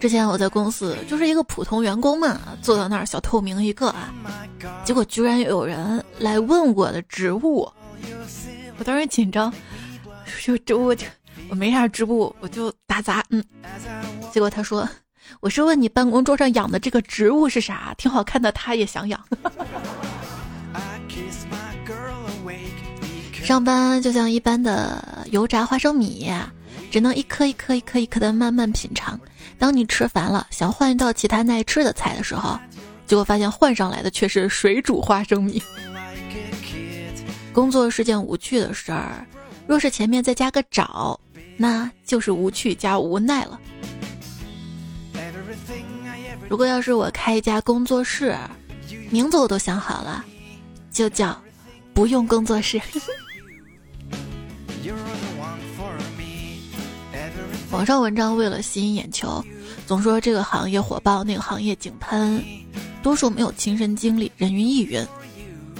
[0.00, 4.12] 之前我在公司就是一个普通员工嘛，坐到那儿小透明一个啊，
[4.84, 7.70] 结果居然有人来问我的职务，
[8.78, 9.54] 我当时紧张，
[10.42, 11.06] 就这我就
[11.48, 13.42] 我没啥职务，我就打杂，嗯，
[14.32, 14.88] 结果他说
[15.40, 19.20] 我是问你办公桌上养的这个植物是啥，挺好看的，他也想养。
[23.42, 26.32] 上班就像一般的油炸花生米，
[26.90, 29.18] 只能一颗一颗一颗一颗的慢慢品尝。
[29.56, 32.58] 当你吃烦了，想换一道其他耐吃的菜的时候，
[33.06, 35.62] 结果发现换上来的却是水煮花生米。
[37.52, 39.24] 工作是件无趣的事儿，
[39.66, 41.18] 若是前面再加个找，
[41.56, 43.58] 那就是无趣加无奈了。
[46.48, 48.36] 如果要是我开一家工作室，
[49.10, 50.24] 名字我都想好了，
[50.90, 51.36] 就叫
[51.92, 52.80] “不用工作室”。
[57.72, 59.44] 网上文章为了吸引眼球，
[59.86, 62.42] 总说这个行业火爆，那个行业井喷，
[63.02, 65.04] 多数没有亲身经历，人云亦云。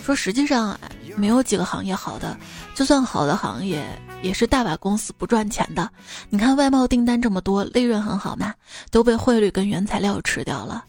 [0.04, 0.78] 说实际上
[1.16, 2.36] 没有几个行业好的，
[2.74, 3.86] 就算好的行业，
[4.22, 5.88] 也是大把公司不赚钱的。
[6.28, 8.54] 你看外贸订单这么多，利润很好嘛，
[8.90, 10.84] 都被汇率跟原材料吃掉了。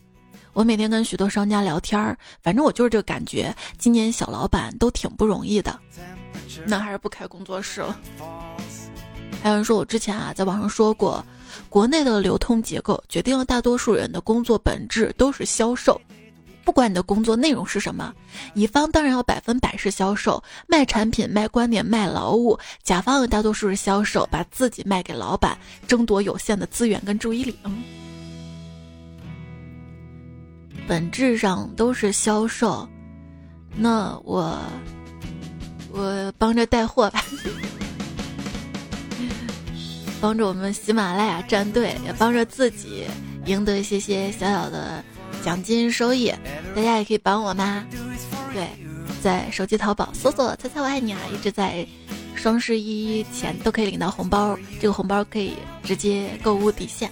[0.54, 5.80] 我每天跟许多商家聊天儿，反正我就是这个感觉，今年小老板都挺不容易的。
[6.66, 8.00] 那还是不开工作室了。
[9.44, 11.24] 还有人说我之前啊，在网上说过，
[11.70, 16.02] 国内的流通结构决定了大多数人的工作本质都是销售。
[16.68, 18.14] 不管你的工作内容是什么，
[18.54, 27.58] 乙方当然要百分百是销售，卖产品、卖观点、卖劳务；甲方大多数是销售，把自己卖给老板，争夺有限的资源跟注意力。
[27.64, 27.82] 嗯，
[30.86, 32.86] 本质上都是销售。
[33.74, 34.60] 那我，
[35.94, 37.24] 我帮着带货吧。
[40.20, 43.06] 帮着我们喜马拉雅战队，也帮着自己
[43.46, 45.02] 赢得一些些小小的
[45.44, 46.34] 奖金收益。
[46.76, 47.86] 大家也可以帮我吗？
[48.54, 48.68] 对，
[49.22, 51.88] 在手机淘宝搜索“猜猜我爱你”啊，一直在
[52.36, 57.10] 双十一前都可以领到红包，这个红包可以直接购物抵现。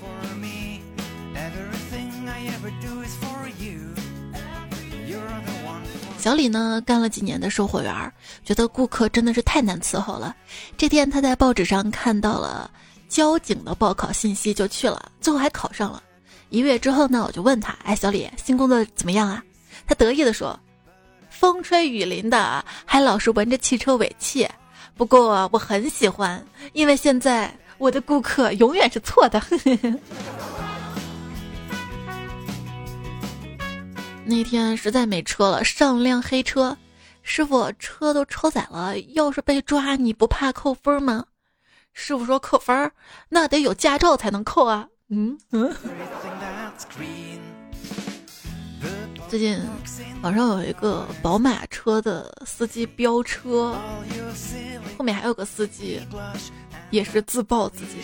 [6.18, 10.36] 小李呢，干了几年的售货员，觉得顾客真的是太难伺候了。
[10.76, 12.70] 这天他在报纸上看到了。
[13.08, 16.02] 交警的报考信息就去了，最后还考上了。
[16.56, 19.44] 一个月之后呢，我就问他：“哎，小李，新工作怎么样啊？”
[19.86, 20.58] 他得意的说
[21.30, 24.48] ：“风吹雨淋的，还老是闻着汽车尾气。
[24.96, 26.42] 不过我很喜欢，
[26.72, 29.38] 因为现在我的顾客永远是错的。
[34.24, 36.78] ”那天实在没车了，上辆黑车，
[37.22, 41.26] 师傅车都超载了，要是被抓，你不怕扣分吗？
[41.92, 42.94] 师傅说扣分儿，
[43.28, 44.88] 那得有驾照才能扣啊。
[45.10, 45.76] 嗯嗯。
[49.28, 49.60] 最近
[50.22, 53.76] 网上有一个宝马车的司机飙车，
[54.98, 56.00] 后面还有个司机
[56.92, 57.98] 也是自曝自己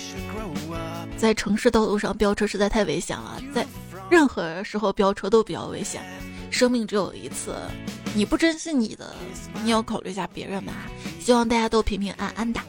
[1.17, 3.65] 在城市道路上飙车实在太危险了，在
[4.09, 6.01] 任何时候飙车都比较危险，
[6.49, 7.55] 生命只有一次，
[8.13, 9.13] 你不珍惜你的，
[9.63, 10.73] 你要考虑一下别人吧。
[11.19, 12.59] 希望大家都平平安安的。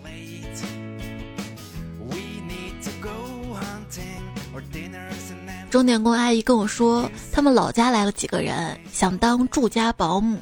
[5.73, 10.39] 钟点工阿姨跟我说，他们老家来了几个人，想当住家保姆。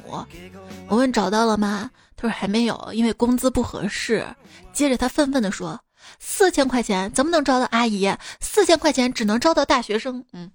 [0.89, 1.89] 我问找到了吗？
[2.17, 4.27] 他说还没有，因为工资不合适。
[4.73, 5.79] 接着他愤愤地说
[6.19, 8.13] ：“四千块钱怎么能招到阿姨？
[8.41, 10.51] 四千块钱只能招到大学生。”嗯。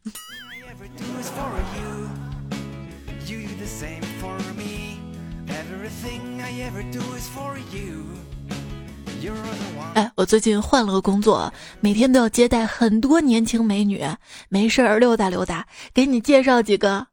[9.95, 14.05] 哎，我最近换了个工作，每天都要接待很多年轻美女，
[14.49, 17.07] 没事儿溜达溜达，给你介绍几个。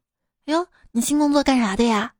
[0.44, 2.12] 哟，你新工作干啥的呀？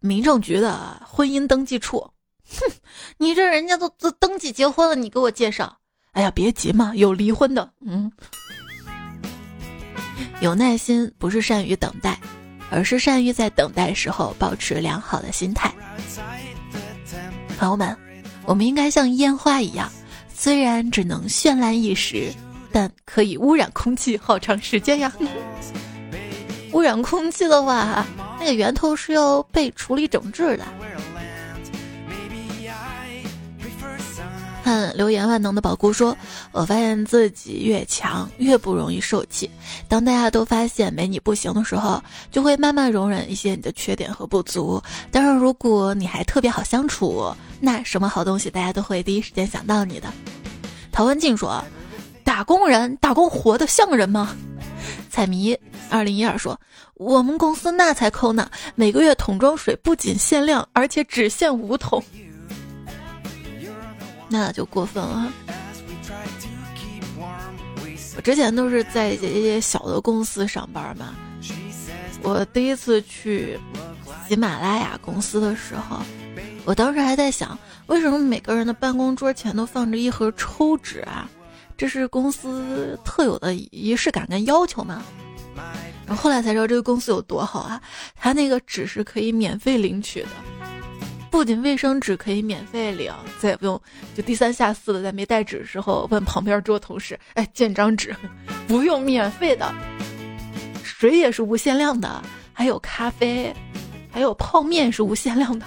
[0.00, 2.10] 民政局的婚姻登记处。
[2.46, 2.70] 哼，
[3.16, 5.78] 你这人家都都登记结婚了，你给我介绍？
[6.12, 7.72] 哎呀，别急嘛，有离婚的。
[7.80, 8.12] 嗯，
[10.40, 12.20] 有耐心不是善于等待，
[12.70, 15.72] 而是善于在等待时候保持良好的心态。
[17.56, 17.96] 朋友们，
[18.46, 19.90] 我们应该像烟花一样，
[20.32, 22.32] 虽然只能绚烂一时，
[22.70, 25.12] 但可以污染空气好长时间呀。
[26.72, 28.04] 污染空气的话，
[28.38, 30.64] 那个源头是要被处理整治的。
[34.64, 36.16] 看留言万能的宝姑说
[36.50, 39.50] ：“我发现自己越强越不容易受气。
[39.88, 44.82] 当大家都发现没你不行的时候，就会慢慢容忍一些你的缺点和不足。
[45.10, 50.10] 当然，如果你还特别好相处，那什么好东西大家都会第一时间想到你的。”
[50.90, 51.62] 陶文静说
[52.24, 54.34] ：“打工人打工活得像人吗？”
[55.10, 55.54] 彩迷
[55.90, 56.58] 二零一二说
[56.96, 62.02] ：“我们公司那才抠呢，每个月桶装水不仅限量，而且只限五桶。”
[64.28, 65.32] 那就过分了。
[68.16, 71.14] 我之前都是在一些小的公司上班嘛。
[72.22, 73.58] 我第一次去
[74.26, 76.00] 喜马拉雅公司的时候，
[76.64, 81.28] 我当时还在想，为什么每个人的办公桌前都放着一盒抽纸啊？
[81.76, 85.02] 这是公司特有的仪式感跟要求吗？
[86.06, 87.80] 然后后来才知道这个公司有多好啊，
[88.14, 90.28] 他那个纸是可以免费领取的。
[91.34, 93.78] 不仅卫生纸可以免费领，再也不用
[94.14, 98.14] 就低三下四的在没带纸的时候问旁边桌同事：“哎，借张纸？”
[98.68, 99.74] 不用免费的，
[100.84, 102.22] 水也是无限量的，
[102.52, 103.52] 还有咖啡，
[104.12, 105.66] 还有泡面是无限量的。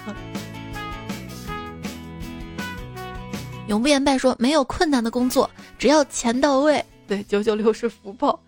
[3.66, 5.48] 永不言败说：“没有困难的工作，
[5.78, 8.40] 只要钱到位。”对，九九六是福报。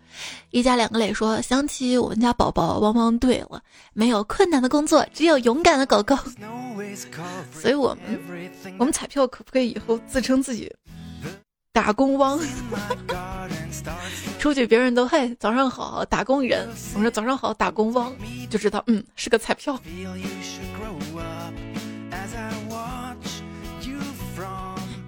[0.51, 3.63] 一家两个磊说：“想起我们家宝宝汪汪队了，
[3.93, 6.17] 没有困难的工作，只有勇敢的狗狗。
[7.53, 8.21] 所以，我们
[8.79, 10.73] 我们彩票可不可以以后自称自己
[11.73, 12.41] 打工汪？
[14.39, 18.13] 出去别人都嘿早上好打工人，我说早上好打工汪，
[18.49, 19.79] 就知道嗯是个彩票。”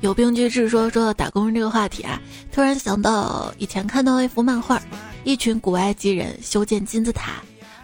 [0.03, 4.83] 有病句治说说打工人这个话题啊，突然想到以前看到一幅漫画，
[5.23, 7.35] 一群古埃及人修建金字塔，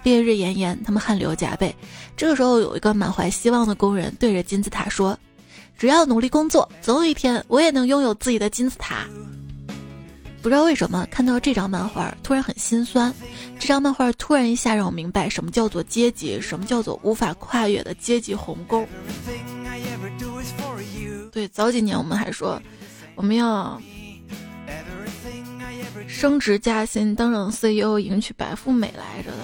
[0.03, 1.73] 烈日炎炎，他们汗流浃背。
[2.16, 5.16] 这个时候有一个满怀希望的工人对着金字塔说
[5.79, 9.07] ：“只要努力工作，总有一天我也能拥有自己的金字塔。”
[10.43, 13.14] 不知道为什么看到这张漫画突然很心酸，
[13.61, 18.85] 这张漫画突然一下让我明白什么叫做阶级，什么叫做无法跨越的阶级鸿沟。
[21.33, 22.61] 对，早几年我们还说，
[23.14, 23.81] 我们要
[26.07, 29.37] 升职加薪，当上 CEO，迎娶白富美来着的。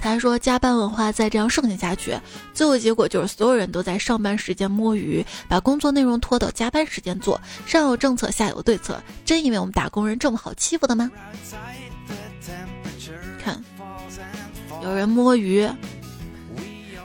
[0.00, 2.14] 他还说，加班文化再这样盛行下去，
[2.52, 7.40] 最后结果就是所有人都在上班时间摸鱼，把工作内容拖到加班时间做。
[7.64, 11.10] 上有政策，下有对策，真以为我们打工人这么好欺负的吗？
[13.42, 13.64] 看，
[14.82, 15.66] 有人摸鱼，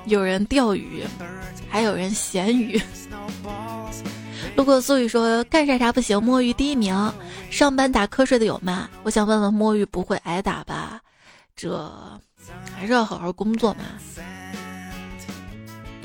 [0.05, 1.05] 有人钓鱼。
[1.69, 2.81] 还有人咸鱼。
[4.55, 7.13] 路过苏雨说干啥啥不行，摸鱼第一名。
[7.49, 8.89] 上班打瞌睡的有吗？
[9.03, 10.99] 我想问问，摸鱼不会挨打吧？
[11.55, 11.91] 这
[12.75, 13.83] 还是要好好工作嘛。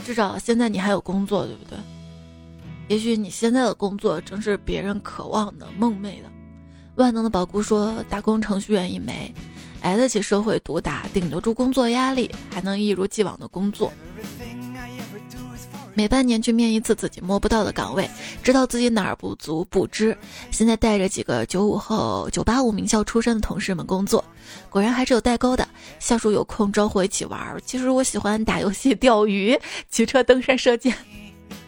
[0.05, 1.79] 至少现在你还有工作，对不对？
[2.89, 6.31] 也许你现在的工作正是别人渴望的、梦寐的。
[6.97, 9.35] 万能的宝姑说，打工程序员一枚，
[9.81, 13.91] 挨得起社会毒打，顶得住工作压力，还能一如既往的工作。
[15.95, 18.09] 每半年去面一次自己摸不到的岗位，
[18.43, 20.17] 知道自己哪儿不足不知。
[20.51, 24.25] 现在带着几个九五后、九八五名校出身的同事们工作，
[24.69, 25.67] 果然还是有代沟的。
[26.01, 27.61] 下属有空招呼一起玩儿。
[27.65, 30.95] 其实我喜欢打游戏、钓鱼、骑车、登山、射箭，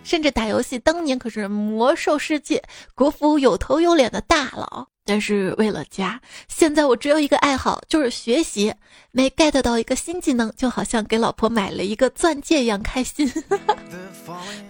[0.02, 2.62] 甚至打游戏当年可是魔兽世界
[2.94, 4.88] 国服有头有脸的大佬。
[5.08, 8.74] 但是为了家，现在我只有一个爱好，就是学习。
[9.12, 13.32] 每 get 到一个新技能，就好像给老婆买了一个钻戒一样开心。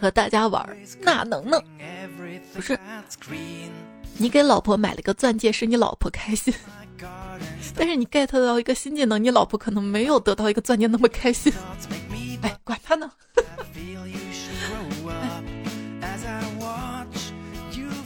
[0.01, 0.67] 和大家玩，
[1.01, 1.61] 那能呢？
[2.55, 2.79] 不是，
[4.17, 6.53] 你给老婆买了个钻戒，是你老婆开心。
[7.77, 11.53] 但是你 get 到一个新技能，你老婆可能没有得到一个钻戒那么开心。
[12.43, 13.11] 哎，管他呢。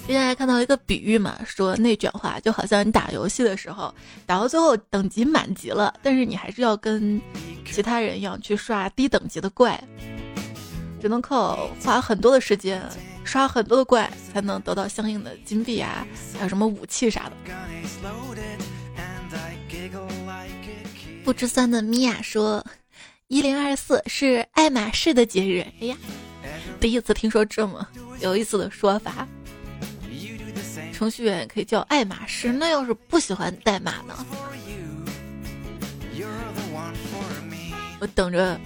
[0.06, 3.94] 之前还看到一个比喻嘛，说内卷化就好像你打游戏的时候，
[4.26, 7.22] 打到最后等级满级了，但是你还是要跟
[7.64, 9.80] 其他人一样去刷低等级的怪，
[11.00, 12.82] 只能靠花很多的时间
[13.24, 17.32] 刷很多的怪，才能得到相应的金币啊，还有什么武器啥的。
[21.24, 22.64] 不知三的米娅说，
[23.28, 25.64] 一零二四是爱马仕的节日。
[25.80, 25.96] 哎呀，
[26.80, 27.86] 第一次听说这么
[28.20, 29.26] 有意思的说法。
[30.92, 34.26] 程序员也可以叫爱马仕，那要是不喜欢代码呢？
[38.00, 38.60] 我等着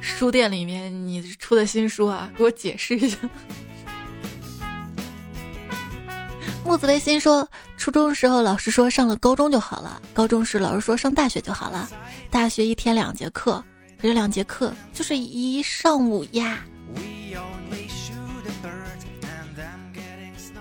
[0.00, 3.16] 书店里面你出的新书啊，给我解释一下。
[6.64, 11.88] 木子微心说：初中时候老师说上了高中就好了，高中时老师说上大学就好了，
[12.30, 13.64] 大学一天两节课，
[14.00, 16.60] 可是两节课就是一上午呀。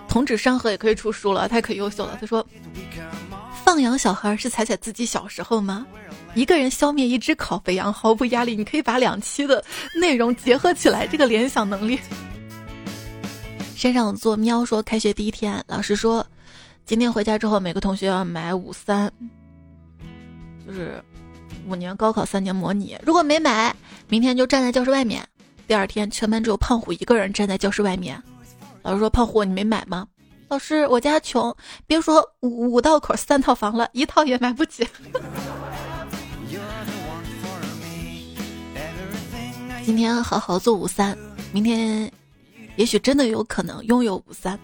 [0.08, 2.18] 同指山河也可以出书了，太可优秀了。
[2.20, 2.44] 他说
[3.64, 5.86] ：“放养小孩是踩踩自己小时候吗？
[6.36, 9.64] 一个人消灭一只烤肥羊毫不压力，你可以把两期的
[10.00, 12.00] 内容结合起来，这个联想能力。”
[13.76, 16.26] 山上做喵说：“开学第一天，老师说，
[16.86, 19.12] 今天回家之后每个同学要买五三，
[20.68, 21.02] 就是
[21.66, 22.98] 五年高考三年模拟。
[23.06, 23.74] 如果没买，
[24.10, 25.26] 明天就站在教室外面。
[25.66, 28.22] 第二天，全班只有胖虎一个人站在教室外面。”
[28.84, 30.06] 老师说：“胖虎，你没买吗？”
[30.50, 31.56] 老师：“我家穷，
[31.88, 34.86] 别说五五道口三套房了，一套也买不起。”
[39.90, 41.18] 今天好好做五三，
[41.52, 42.12] 明天
[42.76, 44.58] 也许真的有可能拥有五三。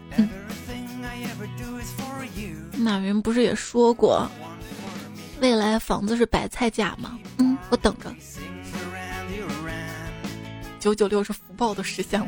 [2.78, 4.30] 马云不是也说过，
[5.41, 7.17] 未来房子是白菜价吗？
[7.39, 8.13] 嗯，我等着。
[10.80, 12.28] 九九六是福报都实现了。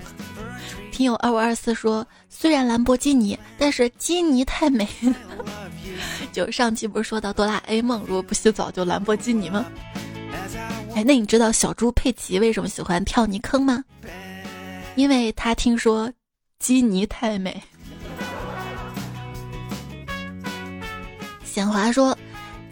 [0.92, 4.90] 听友二五二四说，虽然兰博基尼，但是基尼太美。
[6.34, 9.64] 就上期不是说到哆啦 A 梦，如果不洗澡就兰博基尼吗？
[10.96, 13.84] 哎，那你知道小猪佩奇为什么喜欢跳泥坑吗？
[14.96, 16.12] 因为他听说
[16.60, 17.62] 基尼太美。
[21.44, 22.18] 显华说，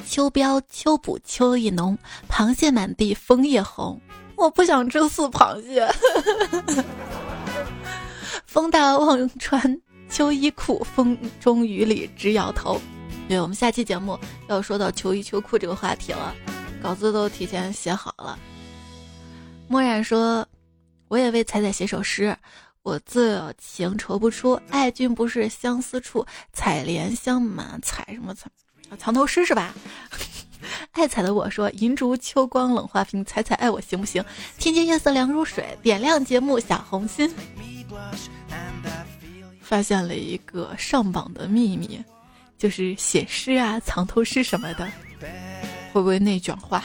[0.07, 1.97] 秋膘秋补秋意浓，
[2.29, 3.99] 螃蟹满地枫叶红。
[4.35, 5.87] 我不想吃素螃蟹。
[8.45, 12.79] 风大望穿秋衣裤，风中雨里直摇头。
[13.27, 16.33] 对我们下期节目要说到秋衣秋裤这个话题了，
[16.85, 18.37] 稿子都提前写好了。
[19.67, 20.47] 墨染说
[21.09, 22.37] ：“我也为彩彩写首诗，
[22.83, 26.23] 我自有情愁不出，爱君不是相思处，
[26.53, 28.47] 采莲香满采什么采？
[28.99, 29.73] 藏头诗是吧？”
[30.93, 34.23] 爱彩的我说：“银烛秋光冷花屏，彩彩爱我行不行？
[34.59, 37.33] 天间夜色凉如水，点亮节目小红心。”
[39.59, 41.99] 发现了一个上榜的秘密，
[42.59, 44.87] 就是写诗啊、藏头诗什么的，
[45.95, 46.83] 会不会内卷化？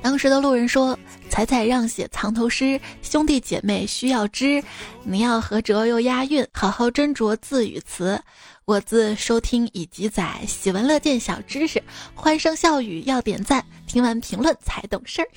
[0.00, 0.98] 当时的路人说
[1.28, 4.64] ：“彩彩让写藏头诗，兄弟姐妹需要知，
[5.04, 8.18] 你要合辙又押韵，好好斟酌字与词。”
[8.64, 11.82] 我自收听已记载，喜闻乐见小知识，
[12.14, 15.28] 欢声笑语要点赞，听完评论才懂事儿。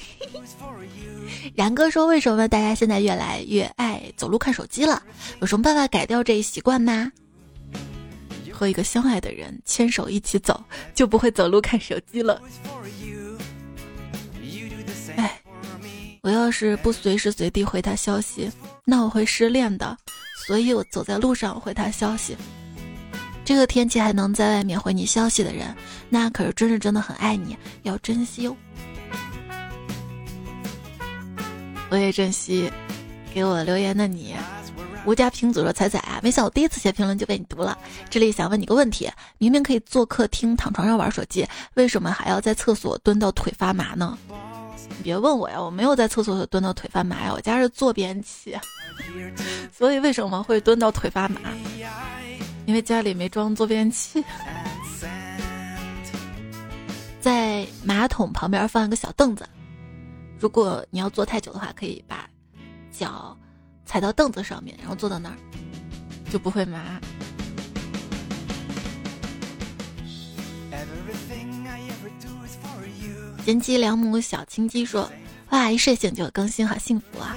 [1.55, 5.03] 然哥说：“为什么大家现在越来越爱走路看手机了？
[5.41, 7.11] 有什么办法改掉这一习惯吗？”
[8.63, 10.63] 和一个相爱的人牵手一起走，
[10.95, 12.41] 就不会走路看手机了。
[15.17, 15.41] 哎，
[16.21, 18.49] 我要是不随时随地回他消息，
[18.85, 19.97] 那我会失恋的。
[20.47, 22.37] 所以我走在路上回他消息。
[23.43, 25.75] 这个天气还能在外面回你消息的人，
[26.07, 28.55] 那可是真是真的很爱你，要珍惜哦。
[31.89, 32.71] 我也珍惜
[33.33, 34.33] 给我留言的你。
[35.05, 37.77] 吴家平子说：“彩彩啊，没想到第一次写评论就被你读了。
[38.09, 44.17] 这里想问你个问题：明明可以坐客厅、躺床上玩手机，为什么还要在厕所蹲到腿发麻呢？
[44.89, 48.57] 你别问我呀，我没有在厕所蹲到腿发麻呀，我家是坐便器，
[49.75, 51.39] 所以为什么会蹲到腿发麻？”
[52.65, 54.23] 因为家里没装坐便器，
[57.19, 59.45] 在马桶旁边放一个小凳子，
[60.39, 62.25] 如果你要坐太久的话，可以把
[62.89, 63.37] 脚
[63.85, 65.35] 踩到凳子上面，然后坐到那儿，
[66.31, 66.99] 就不会麻。
[73.45, 75.11] 贤妻良母小青鸡说
[75.51, 77.35] ：“哇，一睡醒就有更新，好幸福啊！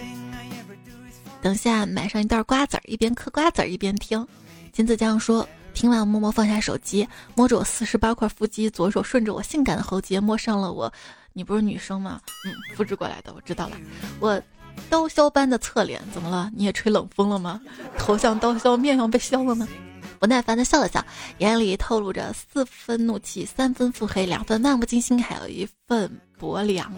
[1.43, 4.25] 等下买上一袋瓜子儿，一边嗑瓜子儿一边听。”
[4.73, 10.93] 金子酱说：“听完，默默放下手机，摸着我四十八块腹肌，左手顺着我性感的喉结摸上了我。
[11.33, 12.21] 你不是女生吗？
[12.47, 13.77] 嗯，复制过来的，我知道了。
[14.21, 14.41] 我
[14.89, 16.51] 刀削般的侧脸，怎么了？
[16.55, 17.61] 你也吹冷风了吗？
[17.99, 19.67] 头像刀削，面要被削了吗？”
[20.19, 21.05] 不耐烦的笑了笑，
[21.39, 26.91] 眼里透露着四分怒气，三分腹黑，两分漫不经心，还有一份薄凉。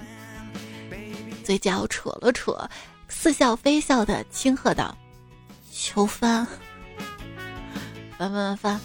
[1.43, 2.57] 嘴角扯了扯，
[3.09, 4.97] 似笑非笑的轻喝道
[5.73, 6.47] ：“求翻。”
[8.17, 8.81] 翻翻翻！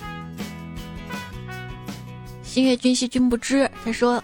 [2.42, 3.70] 心悦君兮君不知。
[3.84, 4.24] 他说：“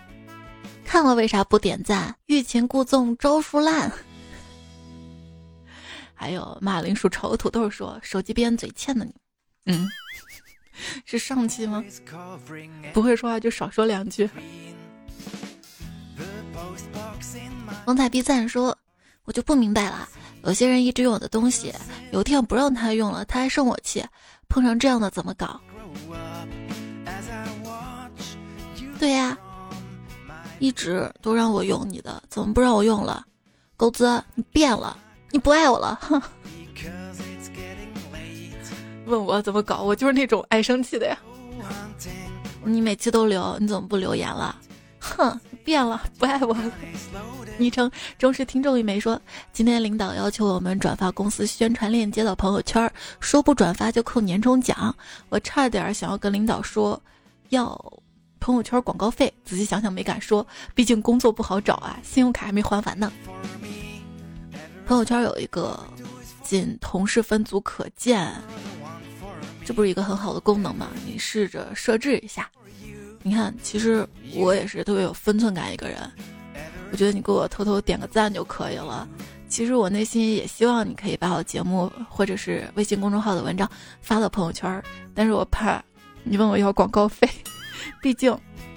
[0.85, 2.15] 看了为啥不点赞？
[2.25, 3.91] 欲擒故纵招数烂。”
[6.19, 9.13] 还有马铃薯炒土豆说：“手机边嘴欠的你。”
[9.67, 9.87] 嗯，
[11.05, 11.81] 是上期吗？
[12.93, 14.29] 不会说话就少说两句。
[17.85, 18.77] 王彩必赞说
[19.23, 20.09] ：“我就不明白了，
[20.43, 21.73] 有些人一直用我的东西，
[22.11, 24.05] 有一天不让他用了，他还生我气，
[24.49, 25.57] 碰上这样的怎么搞？”
[28.99, 29.37] 对呀，
[30.59, 33.25] 一直都让我用你的，怎么不让我用了？
[33.77, 34.99] 狗子，你变了，
[35.31, 36.21] 你不爱我了，哼！
[39.05, 41.17] 问我怎么搞，我就是那种爱生气的呀。
[42.63, 44.55] 你每期都留，你怎么不留言了？
[44.99, 46.71] 哼，变了，不爱我了。
[47.57, 49.19] 昵称忠实听众一枚说，
[49.51, 54.95] 今天领导要求我们转发公司宣传链接到朋友圈，说不转发就扣年终奖。
[55.29, 57.01] 我差点想要跟领导说，
[57.49, 57.93] 要
[58.39, 59.33] 朋友圈广告费。
[59.43, 63.11] 仔细想想没敢说，毕竟工作不好找啊，信用卡还没还完呢。
[64.89, 65.79] 朋友圈有一个
[66.41, 68.27] 仅同事分组可见。
[69.63, 70.87] 这不是一个很好的功能吗？
[71.05, 72.49] 你试着设置一下。
[73.21, 76.11] 你看，其实我也是特别有分寸感一个人。
[76.91, 79.07] 我觉得你给我偷偷点个赞就可以了。
[79.47, 83.69] 其实我内心也希望你可以把我节目或者是微信公众号的文章
[84.01, 84.83] 发到朋友圈，
[85.13, 85.79] 但是我怕
[86.23, 87.29] 你问我要广告费，
[88.01, 88.35] 毕竟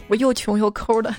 [0.08, 1.10] 我又穷又抠的。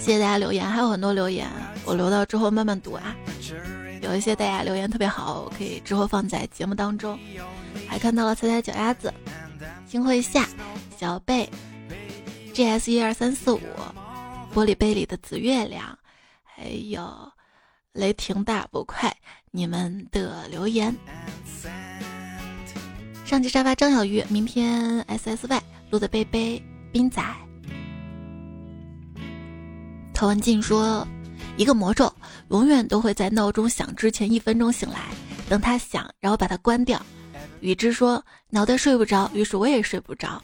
[0.00, 1.46] 谢谢大家留言，还有很多留言，
[1.84, 3.14] 我留到之后慢慢读啊。
[4.00, 7.18] 有一些大家留言特别好，我可以之后放在节目当中。
[7.86, 9.12] 还看到了彩彩脚丫子、
[9.86, 10.48] 星会下、
[10.98, 11.48] 小贝、
[12.54, 13.60] G S 一二三四五、
[14.54, 15.96] 玻璃杯里的紫月亮，
[16.42, 17.06] 还有
[17.92, 19.14] 雷霆大不快，
[19.50, 20.96] 你们的留言。
[23.26, 27.22] 上期沙发张小鱼，明天 S S Y 录的杯杯冰仔。
[30.20, 31.08] 陶文静说。
[31.56, 32.12] 一个魔咒
[32.50, 35.08] 永远都会在闹钟响之前一分钟醒来，
[35.48, 37.00] 等它响，然后把它关掉。
[37.60, 40.42] 雨之说脑袋睡不着，于是我也睡不着。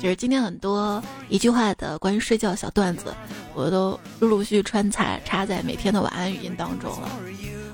[0.00, 3.12] 就是今天很多一句话的关于睡觉小段子，
[3.52, 7.10] 我都陆陆续穿插插在每天的晚安语音当中了。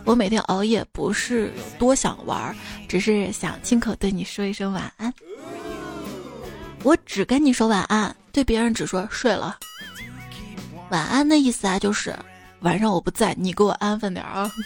[0.07, 2.57] 我每天熬夜不是有多想玩，
[2.89, 5.13] 只是想亲口对你说一声晚安。
[6.85, 8.15] 我只跟你说晚安。
[8.31, 9.57] 对别人只说睡了，
[10.91, 12.13] 晚安的意思啊，就是
[12.61, 14.51] 晚上我不在，你给我安分点啊。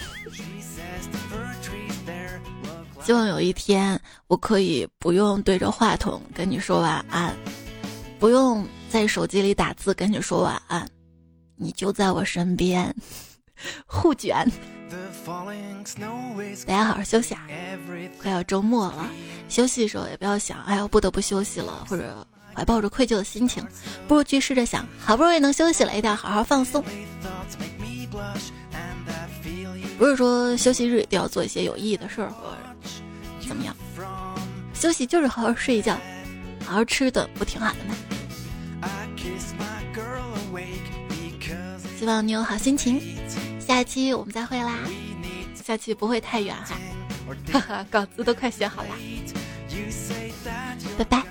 [3.04, 7.36] 希望有一天我可以不用对着话筒跟你说晚安，
[8.18, 10.88] 不用在手机里打字跟你说晚安，
[11.54, 12.94] 你就在我身边，
[13.84, 14.50] 互卷。
[16.66, 17.42] 大家好好休息啊，
[18.20, 19.06] 快要周末了，
[19.48, 22.26] 休息的时候也不要想，哎呀，不得不休息了，或者。
[22.54, 23.64] 怀抱着愧疚的心情，
[24.08, 26.82] 不如去试着想，好不容易能休息了，一定要好好放松。
[29.96, 32.32] 不是说休息日一定要做一些有意义的事儿，
[33.46, 33.76] 怎么样？
[34.74, 35.96] 休息就是好好睡一觉，
[36.64, 37.94] 好好吃顿，不挺好的吗？
[41.96, 43.00] 希望你有好心情。
[43.68, 44.78] 下期我们再会啦，
[45.54, 46.74] 下期不会太远哈，
[47.52, 48.88] 哈哈，稿子都快写好了，
[50.96, 51.22] 拜拜。